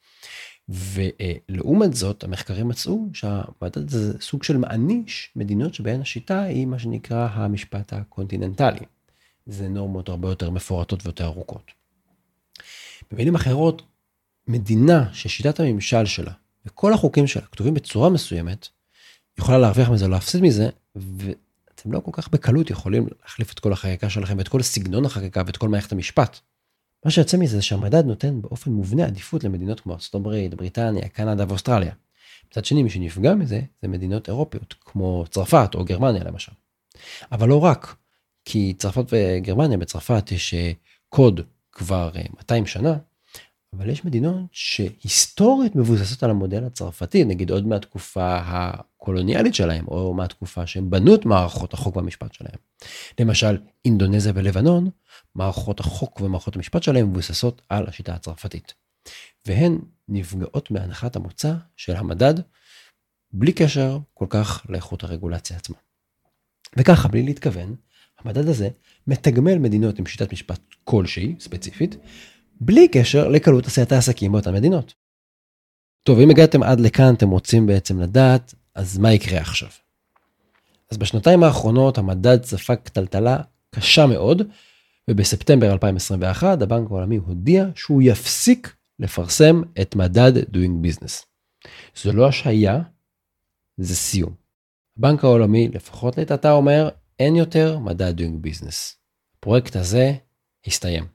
ולעומת 0.69 1.93
זאת 1.93 2.23
המחקרים 2.23 2.67
מצאו 2.67 3.05
שהמדד 3.13 3.89
זה 3.89 4.19
סוג 4.21 4.43
של 4.43 4.57
מעניש 4.57 5.31
מדינות 5.35 5.73
שבהן 5.73 6.01
השיטה 6.01 6.41
היא 6.41 6.65
מה 6.65 6.79
שנקרא 6.79 7.27
המשפט 7.31 7.93
הקונטיננטלי. 7.93 8.85
זה 9.45 9.69
נורמות 9.69 10.09
הרבה 10.09 10.29
יותר 10.29 10.49
מפורטות 10.49 11.05
ויותר 11.05 11.25
ארוכות. 11.25 11.71
במילים 13.11 13.35
אחרות, 13.35 13.81
מדינה 14.47 15.13
ששיטת 15.13 15.59
הממשל 15.59 16.05
שלה 16.05 16.31
וכל 16.65 16.93
החוקים 16.93 17.27
שלה 17.27 17.41
כתובים 17.41 17.73
בצורה 17.73 18.09
מסוימת, 18.09 18.67
יכולה 19.37 19.57
להרוויח 19.57 19.89
מזה, 19.89 20.07
להפסיד 20.07 20.41
מזה, 20.41 20.69
ואתם 20.95 21.91
לא 21.91 21.99
כל 21.99 22.11
כך 22.13 22.29
בקלות 22.29 22.69
יכולים 22.69 23.07
להחליף 23.21 23.53
את 23.53 23.59
כל 23.59 23.73
החקיקה 23.73 24.09
שלכם 24.09 24.37
ואת 24.37 24.47
כל 24.47 24.61
סגנון 24.61 25.05
החקיקה 25.05 25.43
ואת 25.45 25.57
כל 25.57 25.69
מערכת 25.69 25.91
המשפט. 25.91 26.39
מה 27.05 27.11
שיוצא 27.11 27.37
מזה 27.37 27.55
זה 27.55 27.61
שהמדד 27.61 28.05
נותן 28.05 28.41
באופן 28.41 28.71
מובנה 28.71 29.05
עדיפות 29.05 29.43
למדינות 29.43 29.79
כמו 29.79 29.93
ארצות 29.93 30.15
הברית, 30.15 30.53
בריטניה, 30.53 31.07
קנדה 31.07 31.45
ואוסטרליה. 31.47 31.93
מצד 32.51 32.65
שני, 32.65 32.83
מי 32.83 32.89
שנפגע 32.89 33.35
מזה, 33.35 33.61
זה 33.81 33.87
מדינות 33.87 34.29
אירופיות, 34.29 34.75
כמו 34.79 35.25
צרפת 35.29 35.75
או 35.75 35.85
גרמניה 35.85 36.23
למשל. 36.23 36.51
אבל 37.31 37.49
לא 37.49 37.63
רק, 37.63 37.95
כי 38.45 38.73
צרפת 38.77 39.05
וגרמניה, 39.11 39.77
בצרפת 39.77 40.31
יש 40.31 40.53
אה, 40.53 40.71
קוד 41.09 41.41
כבר 41.71 42.11
200 42.37 42.65
שנה, 42.65 42.97
אבל 43.77 43.89
יש 43.89 44.05
מדינות 44.05 44.45
שהיסטורית 44.51 45.75
מבוססות 45.75 46.23
על 46.23 46.29
המודל 46.29 46.63
הצרפתי, 46.63 47.25
נגיד 47.25 47.51
עוד 47.51 47.67
מהתקופה 47.67 48.37
הקולוניאלית 48.43 49.55
שלהם, 49.55 49.87
או 49.87 50.13
מהתקופה 50.13 50.67
שהם 50.67 50.89
בנו 50.89 51.15
את 51.15 51.25
מערכות 51.25 51.73
החוק 51.73 51.95
והמשפט 51.95 52.33
שלהם. 52.33 52.55
למשל, 53.19 53.57
אינדונזיה 53.85 54.31
ולבנון, 54.35 54.89
מערכות 55.35 55.79
החוק 55.79 56.21
ומערכות 56.21 56.55
המשפט 56.55 56.83
שלהם 56.83 57.09
מבוססות 57.09 57.61
על 57.69 57.87
השיטה 57.87 58.13
הצרפתית. 58.13 58.73
והן 59.45 59.79
נפגעות 60.07 60.71
מהנחת 60.71 61.15
המוצא 61.15 61.53
של 61.75 61.95
המדד, 61.95 62.33
בלי 63.31 63.53
קשר 63.53 63.97
כל 64.13 64.25
כך 64.29 64.65
לאיכות 64.69 65.03
הרגולציה 65.03 65.57
עצמה. 65.57 65.77
וככה, 66.77 67.07
בלי 67.07 67.23
להתכוון, 67.23 67.75
המדד 68.19 68.47
הזה 68.47 68.69
מתגמל 69.07 69.57
מדינות 69.57 69.99
עם 69.99 70.05
שיטת 70.05 70.33
משפט 70.33 70.59
כלשהי, 70.83 71.35
ספציפית, 71.39 71.95
בלי 72.65 72.87
קשר 72.87 73.27
לקלות 73.27 73.65
עשיית 73.65 73.91
העסקים 73.91 74.31
באותן 74.31 74.53
מדינות. 74.53 74.93
טוב, 76.03 76.19
אם 76.19 76.29
הגעתם 76.29 76.63
עד 76.63 76.79
לכאן, 76.79 77.13
אתם 77.13 77.29
רוצים 77.29 77.65
בעצם 77.65 77.99
לדעת, 77.99 78.53
אז 78.75 78.97
מה 78.97 79.13
יקרה 79.13 79.39
עכשיו? 79.39 79.69
אז 80.91 80.97
בשנתיים 80.97 81.43
האחרונות 81.43 81.97
המדד 81.97 82.43
ספג 82.43 82.75
טלטלה 82.75 83.37
קשה 83.75 84.05
מאוד, 84.05 84.41
ובספטמבר 85.09 85.71
2021 85.73 86.61
הבנק 86.61 86.91
העולמי 86.91 87.17
הודיע 87.17 87.65
שהוא 87.75 88.01
יפסיק 88.01 88.75
לפרסם 88.99 89.61
את 89.81 89.95
מדד 89.95 90.37
Doing 90.37 90.85
Business. 90.85 91.25
זו 92.03 92.11
לא 92.13 92.27
השעיה, 92.27 92.79
זה 93.77 93.95
סיום. 93.95 94.33
הבנק 94.97 95.23
העולמי, 95.23 95.67
לפחות 95.67 96.17
לעת 96.17 96.45
אומר, 96.45 96.89
אין 97.19 97.35
יותר 97.35 97.79
מדד 97.79 98.19
Doing 98.19 98.47
Business. 98.47 98.95
הפרויקט 99.37 99.75
הזה 99.75 100.13
הסתיים. 100.67 101.12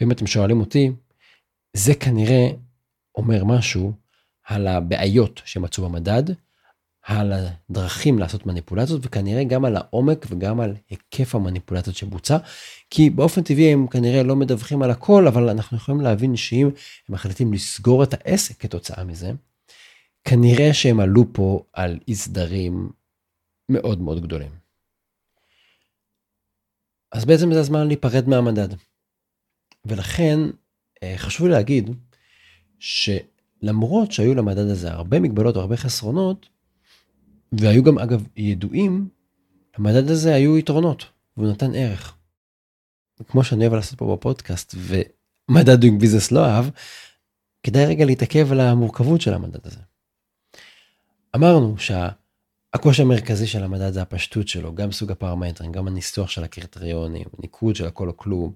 ואם 0.00 0.12
אתם 0.12 0.26
שואלים 0.26 0.60
אותי, 0.60 0.90
זה 1.72 1.94
כנראה 1.94 2.48
אומר 3.14 3.44
משהו 3.44 3.92
על 4.44 4.66
הבעיות 4.66 5.42
שמצאו 5.44 5.84
במדד, 5.84 6.22
על 7.02 7.32
הדרכים 7.32 8.18
לעשות 8.18 8.46
מניפולציות 8.46 9.00
וכנראה 9.04 9.44
גם 9.44 9.64
על 9.64 9.76
העומק 9.76 10.26
וגם 10.30 10.60
על 10.60 10.74
היקף 10.90 11.34
המניפולציות 11.34 11.96
שבוצע 11.96 12.38
כי 12.90 13.10
באופן 13.10 13.42
טבעי 13.42 13.72
הם 13.72 13.86
כנראה 13.86 14.22
לא 14.22 14.36
מדווחים 14.36 14.82
על 14.82 14.90
הכל 14.90 15.26
אבל 15.26 15.48
אנחנו 15.48 15.76
יכולים 15.76 16.00
להבין 16.00 16.36
שאם 16.36 16.66
הם 17.08 17.14
מחליטים 17.14 17.52
לסגור 17.52 18.02
את 18.02 18.14
העסק 18.14 18.60
כתוצאה 18.60 19.04
מזה 19.04 19.32
כנראה 20.24 20.74
שהם 20.74 21.00
עלו 21.00 21.24
פה 21.32 21.64
על 21.72 21.98
אי 22.08 22.14
סדרים 22.14 22.90
מאוד 23.68 24.00
מאוד 24.00 24.22
גדולים. 24.22 24.50
אז 27.12 27.24
בעצם 27.24 27.52
זה 27.52 27.60
הזמן 27.60 27.86
להיפרד 27.86 28.28
מהמדד. 28.28 28.68
ולכן 29.86 30.38
אה, 31.02 31.14
חשוב 31.16 31.46
לי 31.46 31.52
להגיד 31.52 31.90
שלמרות 32.78 34.12
שהיו 34.12 34.34
למדד 34.34 34.68
הזה 34.68 34.92
הרבה 34.92 35.20
מגבלות 35.20 35.56
והרבה 35.56 35.76
חסרונות, 35.76 36.48
והיו 37.52 37.82
גם 37.82 37.98
אגב 37.98 38.26
ידועים, 38.36 39.08
למדד 39.78 40.10
הזה 40.10 40.34
היו 40.34 40.58
יתרונות, 40.58 41.04
והוא 41.36 41.50
נתן 41.50 41.74
ערך. 41.74 42.14
כמו 43.28 43.44
שאני 43.44 43.64
אוהב 43.64 43.74
לעשות 43.74 43.98
פה 43.98 44.16
בפודקאסט, 44.16 44.74
ומדד 44.78 45.80
Doing 45.80 46.00
Business 46.00 46.32
לא 46.32 46.46
אהב, 46.46 46.66
כדאי 47.62 47.86
רגע 47.86 48.04
להתעכב 48.04 48.52
על 48.52 48.60
המורכבות 48.60 49.20
של 49.20 49.34
המדד 49.34 49.66
הזה. 49.66 49.80
אמרנו 51.36 51.76
שהקושי 51.78 53.02
המרכזי 53.02 53.46
של 53.46 53.64
המדד 53.64 53.92
זה 53.92 54.02
הפשטות 54.02 54.48
שלו, 54.48 54.74
גם 54.74 54.92
סוג 54.92 55.10
הפרמטרים, 55.10 55.72
גם 55.72 55.88
הניסוח 55.88 56.30
של 56.30 56.44
הקריטריונים, 56.44 57.26
ניקוד 57.38 57.76
של 57.76 57.86
הכל 57.86 58.08
או 58.08 58.16
כלום, 58.16 58.52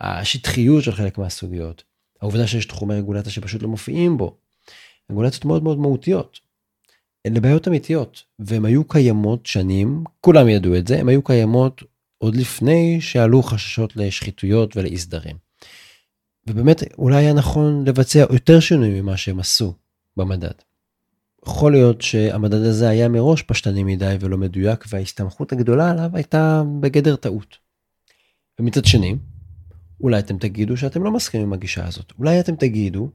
השטחיות 0.00 0.84
של 0.84 0.92
חלק 0.92 1.18
מהסוגיות, 1.18 1.82
העובדה 2.20 2.46
שיש 2.46 2.66
תחומי 2.66 2.94
רגולציה 2.94 3.32
שפשוט 3.32 3.62
לא 3.62 3.68
מופיעים 3.68 4.18
בו, 4.18 4.36
רגולציות 5.10 5.44
מאוד 5.44 5.62
מאוד 5.62 5.78
מהותיות. 5.78 6.40
אלה 7.26 7.40
בעיות 7.40 7.68
אמיתיות, 7.68 8.22
והן 8.38 8.64
היו 8.64 8.84
קיימות 8.84 9.46
שנים, 9.46 10.04
כולם 10.20 10.48
ידעו 10.48 10.76
את 10.76 10.86
זה, 10.86 11.00
הן 11.00 11.08
היו 11.08 11.22
קיימות 11.22 11.82
עוד 12.18 12.36
לפני 12.36 13.00
שעלו 13.00 13.42
חששות 13.42 13.96
לשחיתויות 13.96 14.76
ולאי 14.76 14.98
סדרים. 14.98 15.36
ובאמת 16.46 16.82
אולי 16.98 17.16
היה 17.16 17.32
נכון 17.32 17.84
לבצע 17.86 18.18
יותר 18.18 18.60
שינויים 18.60 18.94
ממה 18.94 19.16
שהם 19.16 19.40
עשו 19.40 19.74
במדד. 20.16 20.54
יכול 21.46 21.72
להיות 21.72 22.02
שהמדד 22.02 22.62
הזה 22.62 22.88
היה 22.88 23.08
מראש 23.08 23.42
פשטני 23.42 23.84
מדי 23.84 24.16
ולא 24.20 24.38
מדויק 24.38 24.84
וההסתמכות 24.88 25.52
הגדולה 25.52 25.90
עליו 25.90 26.10
הייתה 26.14 26.62
בגדר 26.80 27.16
טעות. 27.16 27.56
ומצד 28.60 28.84
שני, 28.84 29.16
אולי 30.00 30.18
אתם 30.18 30.38
תגידו 30.38 30.76
שאתם 30.76 31.04
לא 31.04 31.10
מסכימים 31.10 31.46
עם 31.46 31.52
הגישה 31.52 31.86
הזאת. 31.86 32.12
אולי 32.18 32.40
אתם 32.40 32.56
תגידו 32.56 33.10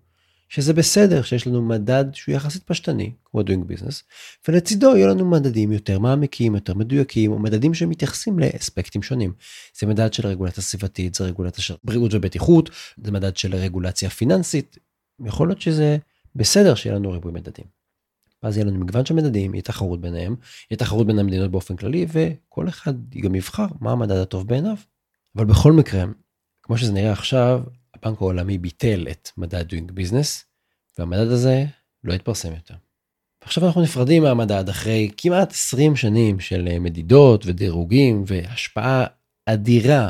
שזה 0.50 0.74
בסדר 0.74 1.22
שיש 1.22 1.48
לנו 1.48 1.62
מדד 1.62 2.06
שהוא 2.14 2.36
יחסית 2.36 2.64
פשטני, 2.64 3.12
כמו 3.26 3.42
doing 3.42 3.72
business, 3.72 4.04
ולצידו 4.48 4.96
יהיו 4.96 5.08
לנו 5.08 5.30
מדדים 5.30 5.72
יותר 5.72 6.00
מעמיקים, 6.00 6.56
יותר 6.56 6.74
מדויקים, 6.74 7.32
או 7.32 7.40
מדדים 7.40 7.74
שמתייחסים 7.74 8.40
לאספקטים 8.40 9.04
שונים. 9.04 9.34
זה 9.80 9.88
מדד 9.88 10.14
של 10.14 10.28
רגולציה 10.28 10.64
סביבתית, 10.64 11.16
זה 11.16 11.24
רגולציה 11.24 11.64
של 11.64 11.74
בריאות 11.84 12.14
ובטיחות, 12.14 12.70
זה 13.04 13.12
מדד 13.12 13.38
של 13.38 13.56
רגולציה 13.56 14.10
פיננסית. 14.10 14.78
יכול 15.26 15.48
להיות 15.48 15.62
שזה 15.62 15.98
בסדר 16.36 16.76
שיהיה 16.76 16.96
לנו 16.96 17.12
ריבוי 17.12 17.32
מדדים. 17.32 17.66
ואז 18.44 18.58
יהיה 18.58 18.66
לנו 18.66 18.80
מגוון 18.80 19.06
של 19.06 19.14
מדדים, 19.14 19.54
יהיה 19.54 19.62
תחרות 19.62 20.02
ביניהם, 20.02 20.36
יהיה 20.72 20.78
תחרות 20.78 21.08
בין 21.08 21.20
המדינות 21.20 21.52
באופן 21.52 21.76
כללי, 21.76 22.06
וכל 22.12 22.68
אחד 22.68 22.94
גם 23.10 23.36
יבחר 23.36 23.66
מה 23.80 23.92
המדד 23.92 24.18
הטוב 24.18 24.48
בעיניו. 24.48 24.76
אבל 25.36 25.46
בכל 25.46 25.72
מקרה, 25.72 26.06
כמו 26.64 26.78
שזה 26.78 26.92
נראה 26.92 27.12
עכשיו, 27.12 27.62
הבנק 27.94 28.22
העולמי 28.22 28.58
ביטל 28.58 29.08
את 29.12 29.30
מדד 29.38 29.72
doing 29.72 29.92
business, 29.92 30.44
והמדד 30.98 31.28
הזה 31.28 31.66
לא 32.04 32.14
יתפרסם 32.14 32.54
יותר. 32.54 32.76
ועכשיו 33.42 33.66
אנחנו 33.66 33.82
נפרדים 33.82 34.24
מהמדד 34.24 34.70
אחרי 34.70 35.12
כמעט 35.18 35.52
20 35.52 35.96
שנים 35.96 36.40
של 36.40 36.80
מדידות 36.80 37.46
ודירוגים 37.46 38.24
והשפעה 38.28 39.06
אדירה 39.46 40.10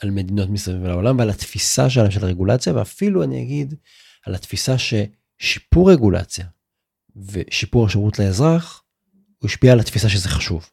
על 0.00 0.10
מדינות 0.10 0.48
מסביב 0.48 0.84
לעולם 0.84 1.18
ועל 1.18 1.30
התפיסה 1.30 1.90
שלהם 1.90 2.10
של 2.10 2.24
הרגולציה, 2.24 2.74
ואפילו 2.74 3.22
אני 3.22 3.42
אגיד 3.42 3.74
על 4.26 4.34
התפיסה 4.34 4.74
ששיפור 4.78 5.92
רגולציה 5.92 6.46
ושיפור 7.16 7.86
השירות 7.86 8.18
לאזרח, 8.18 8.82
הוא 9.38 9.48
השפיע 9.48 9.72
על 9.72 9.80
התפיסה 9.80 10.08
שזה 10.08 10.28
חשוב. 10.28 10.70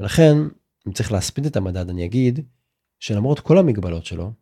ולכן, 0.00 0.36
אם 0.88 0.92
צריך 0.92 1.12
להספיד 1.12 1.46
את 1.46 1.56
המדד, 1.56 1.90
אני 1.90 2.04
אגיד 2.04 2.40
שלמרות 3.00 3.40
כל 3.40 3.58
המגבלות 3.58 4.06
שלו, 4.06 4.32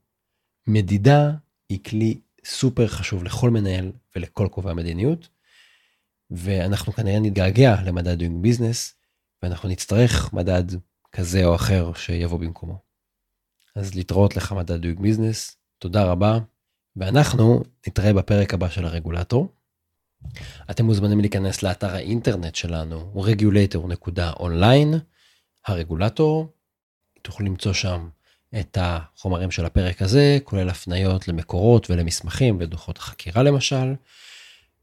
מדידה 0.66 1.30
היא 1.68 1.84
כלי 1.84 2.20
סופר 2.44 2.86
חשוב 2.86 3.24
לכל 3.24 3.50
מנהל 3.50 3.92
ולכל 4.16 4.48
קובע 4.50 4.74
מדיניות, 4.74 5.28
ואנחנו 6.30 6.92
כנראה 6.92 7.20
נתגעגע 7.20 7.76
למדד 7.84 8.20
doing 8.22 8.46
business, 8.46 8.92
ואנחנו 9.42 9.68
נצטרך 9.68 10.32
מדד 10.32 10.64
כזה 11.12 11.44
או 11.44 11.54
אחר 11.54 11.92
שיבוא 11.94 12.38
במקומו. 12.38 12.78
אז 13.76 13.94
להתראות 13.94 14.36
לך 14.36 14.52
מדד 14.52 14.84
doing 14.84 14.98
business, 14.98 15.54
תודה 15.78 16.04
רבה, 16.04 16.38
ואנחנו 16.96 17.62
נתראה 17.86 18.12
בפרק 18.12 18.54
הבא 18.54 18.68
של 18.68 18.84
הרגולטור. 18.84 19.48
אתם 20.70 20.84
מוזמנים 20.84 21.20
להיכנס 21.20 21.62
לאתר 21.62 21.94
האינטרנט 21.94 22.54
שלנו, 22.54 23.24
regulator.online, 23.26 24.96
הרגולטור, 25.66 26.52
תוכלו 27.22 27.46
למצוא 27.46 27.72
שם 27.72 28.08
את 28.60 28.78
החומרים 28.80 29.50
של 29.50 29.64
הפרק 29.64 30.02
הזה, 30.02 30.38
כולל 30.44 30.68
הפניות 30.68 31.28
למקורות 31.28 31.90
ולמסמכים 31.90 32.56
ודוחות 32.60 32.98
החקירה 32.98 33.42
למשל. 33.42 33.94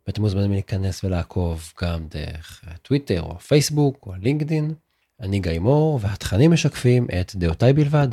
ואתם 0.07 0.21
מוזמנים 0.21 0.51
להיכנס 0.51 1.03
ולעקוב 1.03 1.73
גם 1.81 2.07
דרך 2.07 2.63
טוויטר 2.81 3.21
או 3.21 3.39
פייסבוק 3.39 4.07
או 4.07 4.13
לינקדין. 4.21 4.73
אני 5.19 5.39
גיא 5.39 5.60
מור 5.60 5.99
והתכנים 6.01 6.51
משקפים 6.51 7.07
את 7.21 7.36
דעותיי 7.36 7.73
בלבד. 7.73 8.07